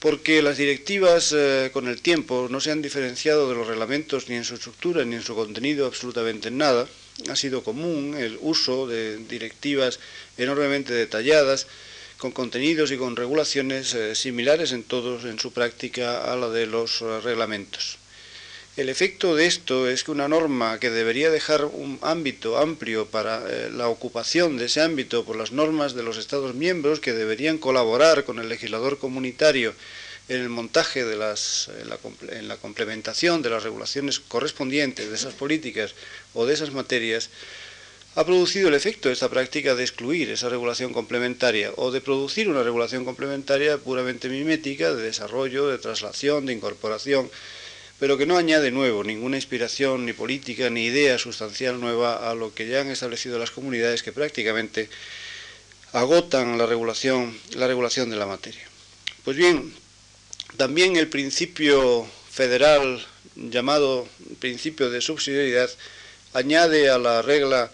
[0.00, 4.36] Porque las directivas eh, con el tiempo no se han diferenciado de los reglamentos ni
[4.36, 6.88] en su estructura ni en su contenido absolutamente en nada.
[7.28, 10.00] Ha sido común el uso de directivas
[10.38, 11.66] enormemente detalladas,
[12.16, 16.66] con contenidos y con regulaciones eh, similares en todos en su práctica a la de
[16.66, 17.98] los eh, reglamentos.
[18.74, 23.44] El efecto de esto es que una norma que debería dejar un ámbito amplio para
[23.46, 27.58] eh, la ocupación de ese ámbito por las normas de los Estados miembros que deberían
[27.58, 29.74] colaborar con el legislador comunitario
[30.30, 31.98] en el montaje de las, en la,
[32.30, 35.94] en la complementación de las regulaciones correspondientes de esas políticas
[36.32, 37.28] o de esas materias,
[38.14, 42.48] ha producido el efecto de esta práctica de excluir esa regulación complementaria o de producir
[42.48, 47.30] una regulación complementaria puramente mimética de desarrollo, de traslación, de incorporación
[48.02, 52.52] pero que no añade nuevo ninguna inspiración ni política ni idea sustancial nueva a lo
[52.52, 54.88] que ya han establecido las comunidades que prácticamente
[55.92, 58.66] agotan la regulación, la regulación de la materia.
[59.22, 59.72] Pues bien,
[60.56, 64.08] también el principio federal llamado
[64.40, 65.70] principio de subsidiariedad
[66.32, 67.70] añade a la regla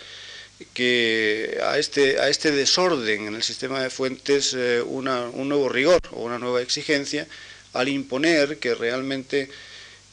[0.74, 5.06] que a este, a este desorden en el sistema de fuentes eh, un
[5.48, 7.26] nuevo rigor o una nueva exigencia
[7.72, 9.48] al imponer que realmente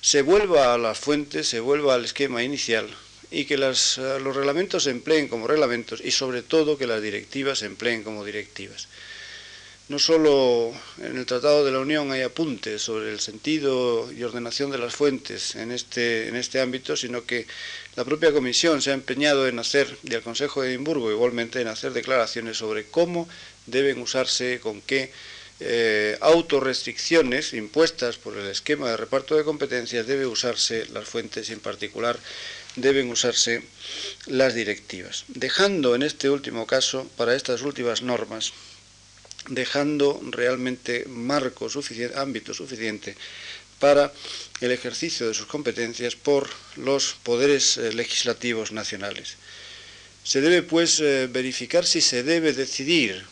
[0.06, 2.88] se vuelva a las fuentes, se vuelva al esquema inicial
[3.32, 7.58] y que eh, los reglamentos se empleen como reglamentos y sobre todo que las directivas
[7.58, 8.88] se empleen como directivas.
[9.90, 14.70] No solo en el Tratado de la Unión hay apuntes sobre el sentido y ordenación
[14.70, 17.48] de las fuentes en este, en este ámbito, sino que
[17.96, 21.68] la propia Comisión se ha empeñado en hacer, y el Consejo de Edimburgo igualmente, en
[21.68, 23.28] hacer declaraciones sobre cómo
[23.66, 25.12] deben usarse, con qué
[25.60, 31.54] eh, autorrestricciones impuestas por el esquema de reparto de competencias debe usarse las fuentes y
[31.54, 32.20] en particular
[32.76, 33.64] deben usarse
[34.28, 38.52] las directivas, dejando en este último caso, para estas últimas normas,
[39.48, 43.16] dejando realmente marco suficiente, ámbito suficiente
[43.80, 44.12] para
[44.62, 49.36] el ejercicio de sus competencias por los poderes eh, legislativos nacionales.
[50.24, 53.24] Se debe, pues, eh, verificar si se debe decidir,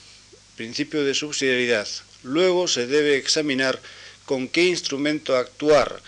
[0.56, 1.88] principio de subsidiariedad,
[2.24, 3.80] Luego se debe examinar
[4.26, 6.02] con qué instrumento actuar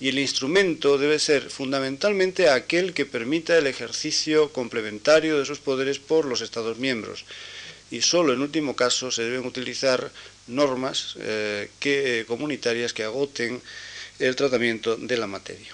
[0.00, 5.98] y el instrumento debe ser fundamentalmente aquel que permita el ejercicio complementario de sus poderes
[5.98, 7.24] por los Estados miembros.
[7.90, 10.10] Y solo en último caso se deben utilizar
[10.46, 13.62] normas eh, que, comunitarias que agoten
[14.18, 15.72] el tratamiento de la materia.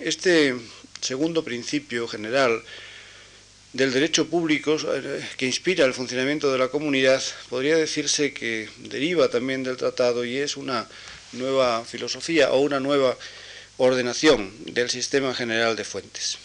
[0.00, 0.54] Este
[1.00, 2.62] segundo principio general
[3.72, 9.28] del derecho público eh, que inspira el funcionamiento de la comunidad podría decirse que deriva
[9.28, 10.88] también del tratado y es una
[11.32, 13.16] nueva filosofía o una nueva
[13.76, 16.38] ordenación del sistema general de fuentes.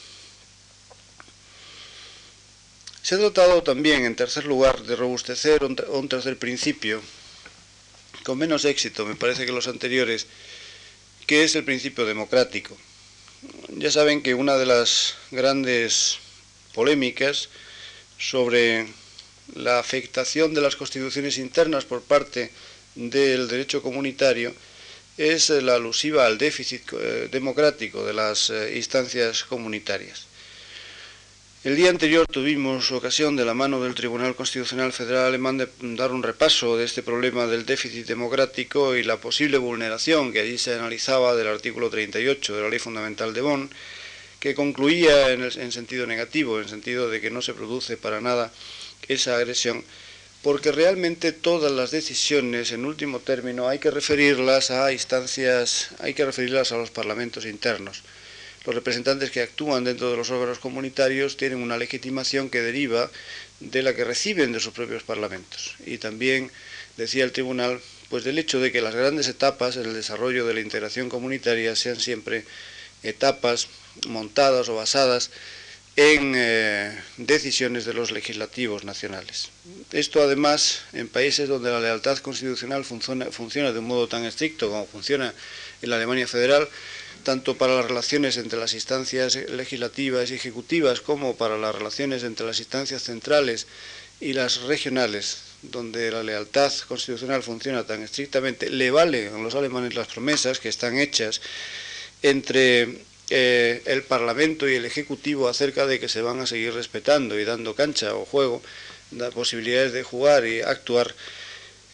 [3.02, 7.02] Se ha tratado también, en tercer lugar, de robustecer un tercer principio,
[8.24, 10.26] con menos éxito, me parece que los anteriores,
[11.28, 12.76] que es el principio democrático.
[13.70, 16.18] Ya saben que una de las grandes
[16.76, 17.50] polémicas
[18.20, 18.86] sobre
[19.56, 22.52] la afectación de las constituciones internas por parte
[22.96, 24.54] del derecho comunitario
[25.18, 30.28] es la alusiva al déficit eh, democrático de las eh, instancias comunitarias.
[31.64, 36.12] El día anterior tuvimos ocasión de la mano del Tribunal Constitucional Federal Alemán de dar
[36.12, 40.76] un repaso de este problema del déficit democrático y la posible vulneración que allí se
[40.76, 43.70] analizaba del artículo 38 de la Ley Fundamental de Bonn
[44.46, 48.54] que concluía en, sentido negativo, en sentido de que no se produce para nada
[49.08, 49.84] esa agresión,
[50.44, 56.26] porque realmente todas las decisiones, en último término, hay que referirlas a instancias, hay que
[56.26, 58.04] referirlas a los parlamentos internos.
[58.68, 63.10] Los representantes que actúan dentro de los órganos comunitarios tienen una legitimación que deriva
[63.60, 65.74] de la que reciben de sus propios parlamentos.
[65.88, 66.52] Y también,
[66.98, 70.54] decía el tribunal, pues del hecho de que las grandes etapas en el desarrollo de
[70.54, 72.46] la integración comunitaria sean siempre
[73.02, 73.70] etapas
[74.08, 75.32] montadas o basadas
[75.96, 79.50] en eh, decisiones de los legislativos nacionales.
[79.92, 84.70] Esto además en países donde la lealtad constitucional funciona, funciona, de un modo tan estricto
[84.70, 85.34] como funciona
[85.82, 86.68] en la Alemania federal,
[87.24, 92.46] tanto para las relaciones entre las instancias legislativas y ejecutivas como para las relaciones entre
[92.46, 93.66] las instancias centrales
[94.20, 99.96] y las regionales, donde la lealtad constitucional funciona tan estrictamente, le valen a los alemanes
[99.96, 101.42] las promesas que están hechas
[102.22, 103.00] entre
[103.30, 107.46] eh, el Parlamento y el Ejecutivo acerca de que se van a seguir respetando y
[107.46, 108.62] dando cancha o juego,
[109.12, 111.14] da posibilidades de jugar y actuar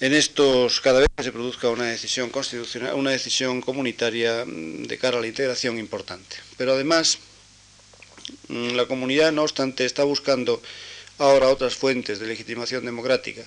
[0.01, 4.97] en estos, cada vez que se produzca una decisión constitucional, una decisión comunitaria mm, de
[4.97, 6.37] cara a la integración importante.
[6.57, 7.19] Pero además,
[8.47, 10.61] mm, la comunidad, no obstante, está buscando
[11.19, 13.43] ahora otras fuentes de legitimación democrática.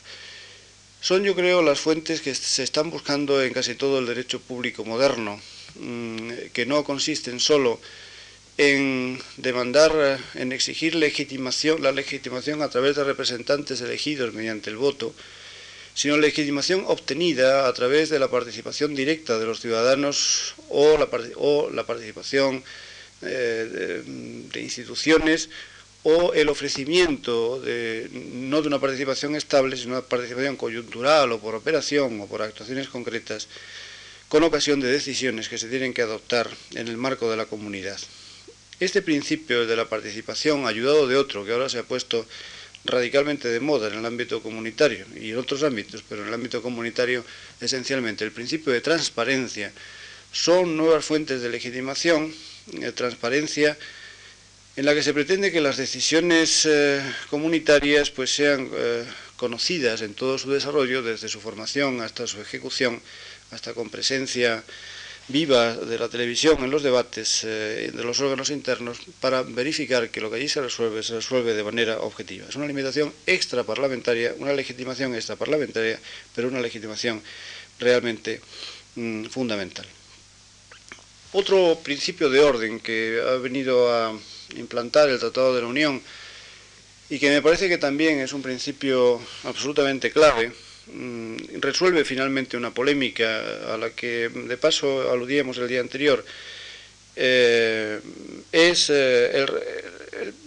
[1.01, 4.85] Son, yo creo, las fuentes que se están buscando en casi todo el derecho público
[4.85, 5.41] moderno,
[5.75, 7.81] que no consisten solo
[8.57, 15.15] en demandar, en exigir legitimación, la legitimación a través de representantes elegidos mediante el voto,
[15.95, 21.09] sino legitimación obtenida a través de la participación directa de los ciudadanos o la,
[21.87, 22.63] participación
[23.23, 24.03] eh,
[24.53, 25.51] de, instituciones
[26.03, 31.55] o el ofrecimiento de, no de una participación estable, sino una participación coyuntural o por
[31.55, 33.49] operación o por actuaciones concretas
[34.35, 37.97] con ocasión de decisiones que se tienen que adoptar en el marco de la comunidad.
[38.81, 42.27] Este principio de la participación, ayudado de otro que ahora se ha puesto
[42.85, 46.63] radicalmente de moda en el ámbito comunitario y en otros ámbitos, pero en el ámbito
[46.63, 47.25] comunitario
[47.61, 49.71] esencialmente el principio de transparencia,
[50.33, 52.35] son nuevas fuentes de legitimación,
[52.73, 53.79] de transparencia
[54.75, 59.05] en la que se pretende que las decisiones eh, comunitarias pues sean eh,
[59.45, 63.03] conocidas en todo su desarrollo, desde su formación hasta su ejecución,
[63.51, 64.65] hasta con presencia
[65.29, 70.23] viva de la televisión en los debates eh, de los órganos internos para verificar que
[70.23, 72.47] lo que allí se resuelve se resuelve de manera objetiva.
[72.49, 76.01] Es una limitación extraparlamentaria, una legitimación extraparlamentaria,
[76.35, 77.21] pero una legitimación
[77.79, 78.41] realmente
[78.97, 79.85] mm, fundamental.
[81.33, 84.19] Otro principio de orden que ha venido a
[84.57, 86.01] implantar el Tratado de la Unión
[87.11, 90.53] y que me parece que también es un principio absolutamente clave
[90.87, 96.25] Mm, resuelve finalmente una polémica a la que de paso aludíamos el día anterior.
[97.17, 98.01] Eh,
[98.53, 99.47] es eh,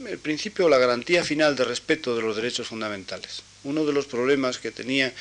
[0.06, 3.42] el, principio la garantía final de respeto de los derechos fundamentales.
[3.64, 5.12] Uno de los problemas que tenía,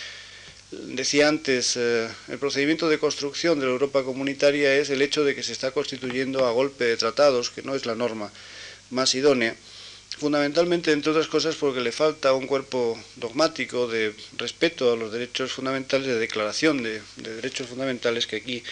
[0.71, 5.35] decía antes, eh, el procedimiento de construcción de la Europa comunitaria es el hecho de
[5.35, 8.31] que se está constituyendo a golpe de tratados, que no es la norma
[8.91, 9.57] más idónea,
[10.19, 15.53] fundamentalmente, entre otras cosas, porque le falta un cuerpo dogmático de respeto a los derechos
[15.53, 18.63] fundamentales, de declaración de, derechos fundamentales que aquí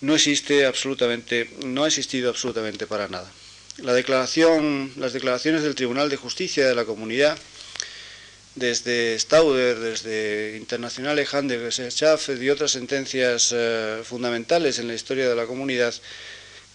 [0.00, 3.30] no existe absolutamente, no ha existido absolutamente para nada.
[3.78, 7.38] La declaración, las declaraciones del Tribunal de Justicia de la Comunidad,
[8.56, 15.36] desde Stauder, desde Internacional Handel, Schaff y otras sentencias eh, fundamentales en la historia de
[15.36, 15.94] la comunidad,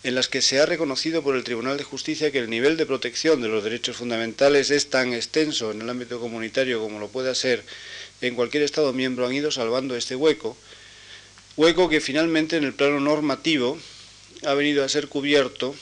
[0.03, 2.85] en las que se ha reconocido por el Tribunal de Justicia que el nivel de
[2.85, 7.33] protección de los derechos fundamentales es tan extenso en el ámbito comunitario como lo puede
[7.35, 7.63] ser
[8.21, 10.57] en cualquier Estado miembro, han ido salvando este hueco,
[11.55, 13.77] hueco que finalmente en el plano normativo
[14.45, 15.73] ha venido a ser cubierto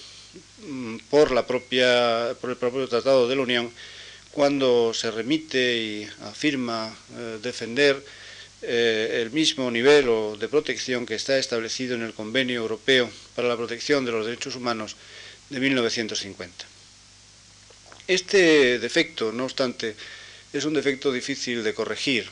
[0.67, 3.71] mm, por, la propia, por el propio Tratado de la Unión
[4.31, 8.03] cuando se remite y afirma eh, defender
[8.63, 10.05] eh, el mismo nivel
[10.39, 14.55] de protección que está establecido en el Convenio Europeo para la Protección de los Derechos
[14.55, 14.95] Humanos
[15.49, 16.65] de 1950.
[18.07, 19.95] Este defecto, no obstante,
[20.53, 22.27] es un defecto difícil de corregir.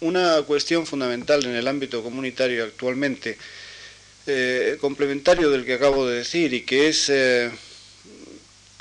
[0.00, 3.36] Una cuestión fundamental en el ámbito comunitario actualmente,
[4.26, 7.50] eh, complementario del que acabo de decir y que es eh,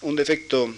[0.04, 0.74] un defecto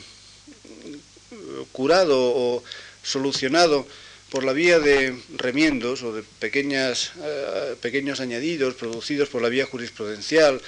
[1.71, 2.63] curado o
[3.03, 3.85] solucionado
[4.33, 9.67] por la vía de remiendos o de pequeñas, eh, pequeños añadidos producidos por la vía
[9.67, 10.59] jurisprudencial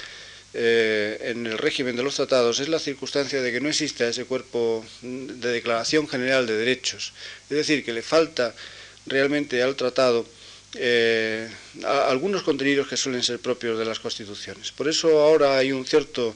[0.54, 4.26] eh, en el régimen de los tratados es la circunstancia de que no exista ese
[4.26, 7.14] cuerpo de declaración general de derechos.
[7.50, 8.54] Es decir, que le falta
[9.08, 10.28] realmente al tratado
[10.76, 11.50] eh,
[11.84, 14.72] algunos contenidos que suelen ser propios de las constituciones.
[14.74, 16.36] Por eso ahora hay un cierto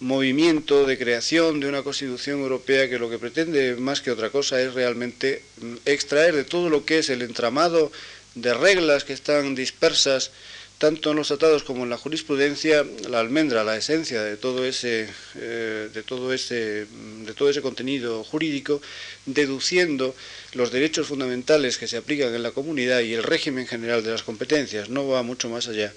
[0.00, 4.60] movimiento de creación de una Constitución Europea que lo que pretende más que otra cosa
[4.60, 7.90] es realmente mm, extraer de todo lo que es el entramado
[8.34, 10.30] de reglas que están dispersas
[10.78, 15.08] tanto en los tratados como en la jurisprudencia, la almendra, la esencia de todo ese,
[15.34, 18.80] eh, de todo ese, mm, de todo ese contenido jurídico,
[19.26, 20.14] deduciendo
[20.52, 24.22] los derechos fundamentales que se aplican en la comunidad y el régimen general de las
[24.22, 24.88] competencias.
[24.88, 25.92] No va mucho más allá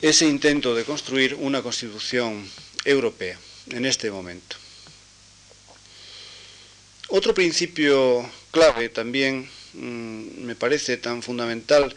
[0.00, 2.48] ese intento de construir una constitución
[2.84, 3.38] europea
[3.70, 4.56] en este momento.
[7.08, 11.94] Otro principio clave también mm, me parece tan fundamental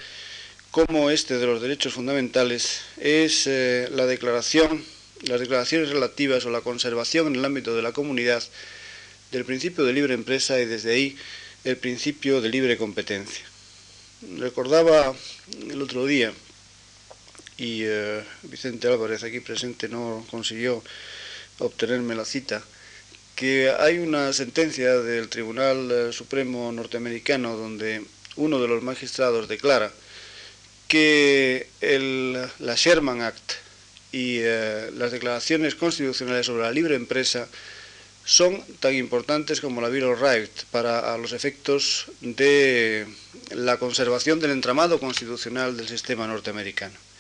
[0.72, 4.84] como este de los derechos fundamentales es eh, la declaración,
[5.24, 8.42] las declaraciones relativas o la conservación en el ámbito de la comunidad
[9.32, 11.18] del principio de libre empresa y desde ahí
[11.66, 13.44] el principio de libre competencia.
[14.38, 15.14] Recordaba
[15.70, 16.32] el otro día,
[17.62, 20.84] y eh, Vicente Álvarez aquí presente no consiguió
[21.60, 22.64] obtenerme la cita,
[23.36, 28.04] que hay una sentencia del Tribunal eh, Supremo norteamericano donde
[28.36, 29.92] uno de los magistrados declara
[30.88, 31.70] que
[32.58, 33.54] la Sherman Act
[34.12, 37.48] y eh, las declaraciones constitucionales sobre la libre empresa
[38.26, 43.06] son tan importantes como la Bill of Rights para los efectos de
[43.52, 47.11] la conservación del entramado constitucional del sistema norteamericano.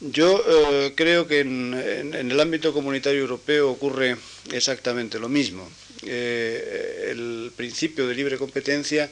[0.00, 4.16] Yo eh, creo que en, el ámbito comunitario europeo ocurre
[4.52, 5.70] exactamente lo mismo.
[6.02, 9.10] Eh, el principio de libre competencia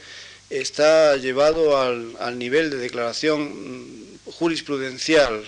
[0.51, 5.43] está llevado al, nivel de declaración jurisprudencial,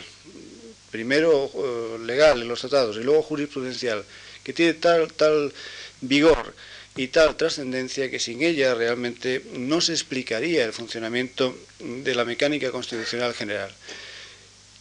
[0.91, 4.05] primero eh, legal en los tratados y luego jurisprudencial,
[4.43, 5.53] que tiene tal, tal
[6.01, 6.55] vigor
[6.97, 12.71] y tal trascendencia que sin ella realmente no se explicaría el funcionamiento de la mecánica
[12.71, 13.71] constitucional general.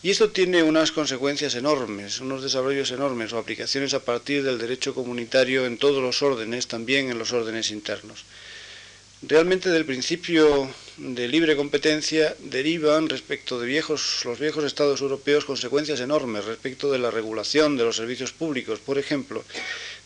[0.06, 4.94] Y esto tiene unas consecuencias enormes, unos desarrollos enormes o aplicaciones a partir del derecho
[4.94, 8.24] comunitario en todos los órdenes, también en los órdenes internos.
[9.24, 16.46] Realmente del principio de libre competencia derivan respecto de los viejos estados europeos consecuencias enormes
[16.46, 19.44] respecto de la regulación de los servicios públicos, por ejemplo,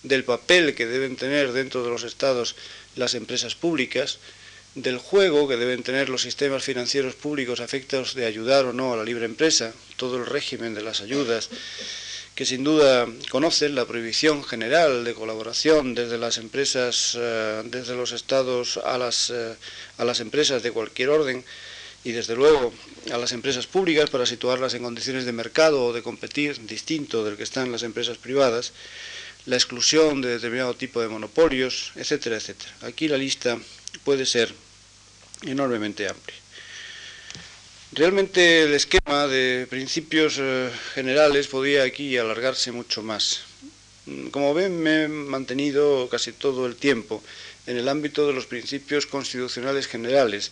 [0.03, 2.55] del papel que deben tener dentro de los estados
[2.95, 4.19] las empresas públicas,
[4.75, 8.97] del juego que deben tener los sistemas financieros públicos afectados de ayudar o no a
[8.97, 11.49] la libre empresa, todo el régimen de las ayudas,
[12.35, 18.13] que sin duda conocen la prohibición general de colaboración desde las empresas, eh, desde los
[18.13, 19.55] estados a las, eh,
[19.97, 21.43] a las empresas de cualquier orden
[22.05, 22.73] y desde luego
[23.11, 27.35] a las empresas públicas para situarlas en condiciones de mercado o de competir distinto del
[27.35, 28.71] que están las empresas privadas,
[29.45, 32.71] la exclusión de determinado tipo de monopolios, etcétera, etcétera.
[32.83, 33.59] Aquí la lista
[34.03, 34.53] puede ser
[35.43, 36.37] enormemente amplia.
[37.91, 43.41] Realmente el esquema de principios eh, generales podía aquí alargarse mucho más.
[44.05, 47.23] Mm, como ven, me he mantenido casi todo el tiempo
[47.65, 50.51] en el ámbito de los principios constitucionales generales,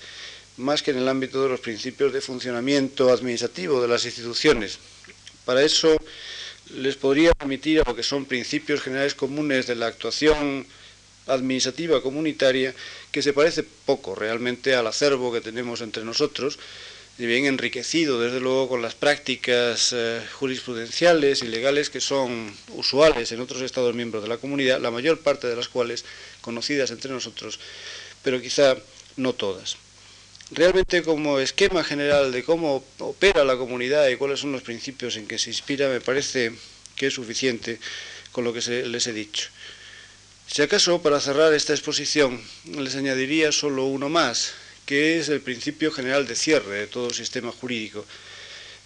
[0.58, 4.80] más que en el ámbito de los principios de funcionamiento administrativo de las instituciones.
[5.46, 5.96] Para eso
[6.72, 10.66] les podría permitir a lo que son principios generales comunes de la actuación
[11.28, 12.74] administrativa comunitaria
[13.12, 16.60] que se parece poco realmente al acervo que tenemos entre nosotros,
[17.20, 23.32] y bien enriquecido desde luego con las prácticas eh, jurisprudenciales y legales que son usuales
[23.32, 26.06] en otros Estados miembros de la comunidad, la mayor parte de las cuales
[26.42, 27.60] conocidas entre nosotros,
[28.24, 28.78] pero quizá
[29.16, 29.78] no todas.
[30.52, 35.28] Realmente como esquema general de cómo opera la comunidad y cuáles son los principios en
[35.28, 36.54] que se inspira, me parece
[36.96, 37.80] que es suficiente
[38.32, 39.50] con lo que les he dicho.
[40.48, 44.54] Si acaso, para cerrar esta exposición, les añadiría solo uno más,
[44.86, 48.06] que es el principio general de cierre de todo sistema jurídico,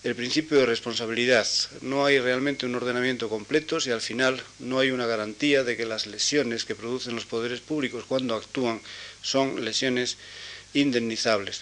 [0.03, 1.47] el principio de responsabilidad.
[1.81, 5.85] No hay realmente un ordenamiento completo si al final no hay una garantía de que
[5.85, 8.81] las lesiones que producen los poderes públicos cuando actúan
[9.21, 10.17] son lesiones
[10.73, 11.61] indemnizables.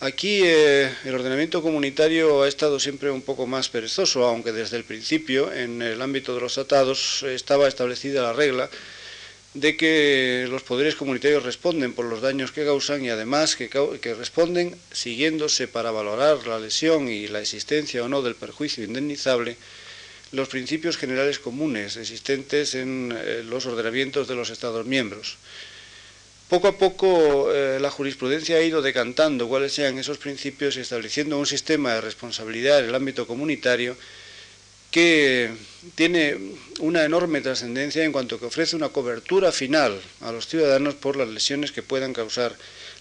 [0.00, 4.84] Aquí eh, el ordenamiento comunitario ha estado siempre un poco más perezoso, aunque desde el
[4.84, 8.68] principio en el ámbito de los tratados estaba establecida la regla
[9.60, 14.76] de que los poderes comunitarios responden por los daños que causan y además que, responden
[14.92, 19.56] siguiéndose para valorar la lesión y la existencia o no del perjuicio indemnizable
[20.32, 25.38] los principios generales comunes existentes en eh, los ordenamientos de los Estados miembros.
[26.50, 31.38] Poco a poco eh, la jurisprudencia ha ido decantando cuáles sean esos principios y estableciendo
[31.38, 33.96] un sistema de responsabilidad en el ámbito comunitario
[34.96, 35.50] que
[35.94, 36.38] tiene
[36.80, 41.28] una enorme trascendencia en cuanto que ofrece una cobertura final a los ciudadanos por las
[41.28, 42.56] lesiones que puedan causar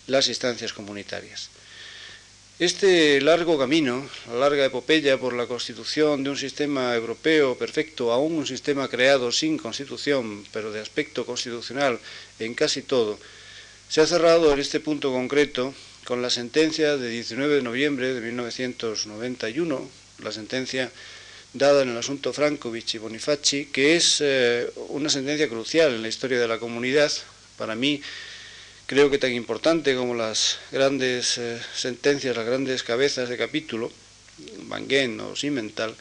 [0.05, 1.47] las instancias comunitarias.
[2.59, 8.33] Este largo camino, la larga epopeya por la constitución de un sistema europeo perfecto, aún
[8.33, 11.97] un sistema creado sin constitución, pero de aspecto constitucional
[12.39, 13.17] en casi todo,
[13.87, 15.73] se ha cerrado en este punto concreto
[16.03, 19.89] con la sentencia de 19 de noviembre de 1991,
[20.21, 20.91] la sentencia
[21.55, 26.09] dada en el asunto Frankovich y Bonifaci, que es eh, una sentencia crucial en la
[26.09, 27.11] historia de la comunidad.
[27.57, 28.01] Para mí,
[28.85, 33.89] creo que tan importante como las grandes eh, sentencias, las grandes cabezas de capítulo,
[34.63, 34.85] Van
[35.21, 35.95] o Simental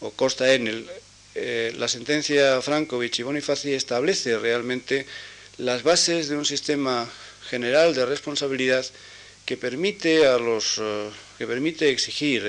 [0.00, 0.86] o Costa Enel,
[1.34, 5.06] eh, la sentencia Frankovich y Bonifaci establece realmente
[5.56, 7.10] las bases de un sistema
[7.48, 8.84] general de responsabilidad
[9.46, 10.80] que permite, a los,
[11.38, 12.42] que permite exigir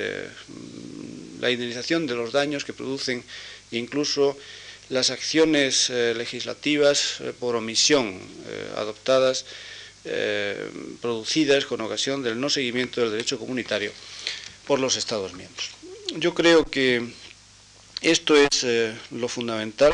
[1.40, 3.24] la indemnización de los daños que producen
[3.72, 4.38] incluso
[4.90, 8.20] las acciones eh, legislativas por omisión
[8.78, 9.46] adoptadas,
[11.02, 13.92] producidas con ocasión del no seguimiento del derecho comunitario
[14.68, 15.72] por los Estados miembros.
[16.18, 17.02] Yo creo que
[18.02, 18.68] esto es
[19.10, 19.94] lo fundamental.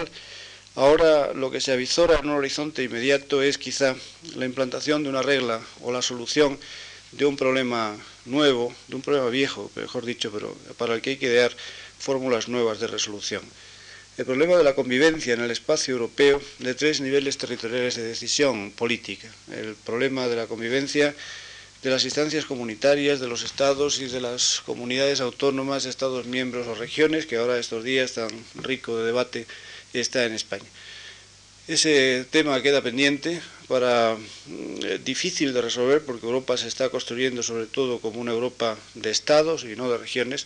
[0.75, 3.95] Ahora lo que se avisora en un horizonte inmediato es quizá
[4.35, 6.57] la implantación de una regla o la solución
[7.11, 11.17] de un problema nuevo, de un problema viejo, mejor dicho, pero para el que hay
[11.17, 11.55] que idear
[11.99, 13.41] fórmulas nuevas de resolución.
[14.17, 18.71] El problema de la convivencia en el espacio europeo de tres niveles territoriales de decisión
[18.71, 19.29] política.
[19.51, 21.15] El problema de la convivencia
[21.81, 26.75] de las instancias comunitarias, de los estados y de las comunidades autónomas, estados miembros o
[26.75, 29.47] regiones, que ahora estos días tan rico de debate
[29.93, 30.69] está en España.
[31.67, 33.41] Ese tema queda pendiente,
[33.71, 38.77] para mm, difícil de resolver porque Europa se está construyendo sobre todo como una Europa
[38.95, 40.45] de estados y no de regiones,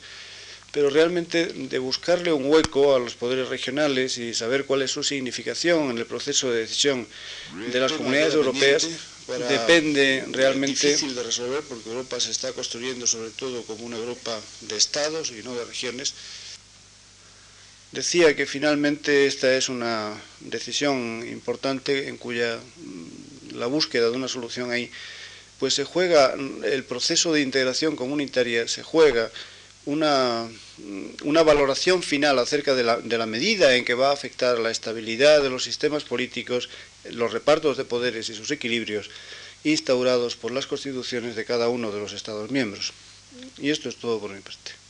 [0.71, 5.01] pero realmente de buscarle un hueco a los poderes regionales y saber cuál es su
[5.03, 7.07] significación en el proceso de decisión
[7.71, 8.87] de las comunidades europeas
[9.49, 14.39] depende realmente difícil de resolver porque Europa se está construyendo sobre todo como una Europa
[14.61, 16.13] de estados y no de regiones
[17.95, 24.27] Decía que finalmente esta es una decisión importante en cuya mm, la búsqueda de una
[24.27, 24.91] solución ahí,
[25.59, 29.31] pues se juega el proceso de integración comunitaria, se juega
[29.85, 30.45] una,
[30.77, 34.59] mm, una valoración final acerca de la, de la medida en que va a afectar
[34.59, 36.67] la estabilidad de los sistemas políticos,
[37.11, 39.09] los repartos de poderes y sus equilibrios
[39.63, 42.91] instaurados por las constituciones de cada uno de los Estados miembros.
[43.57, 44.84] Y esto es todo por mi parte.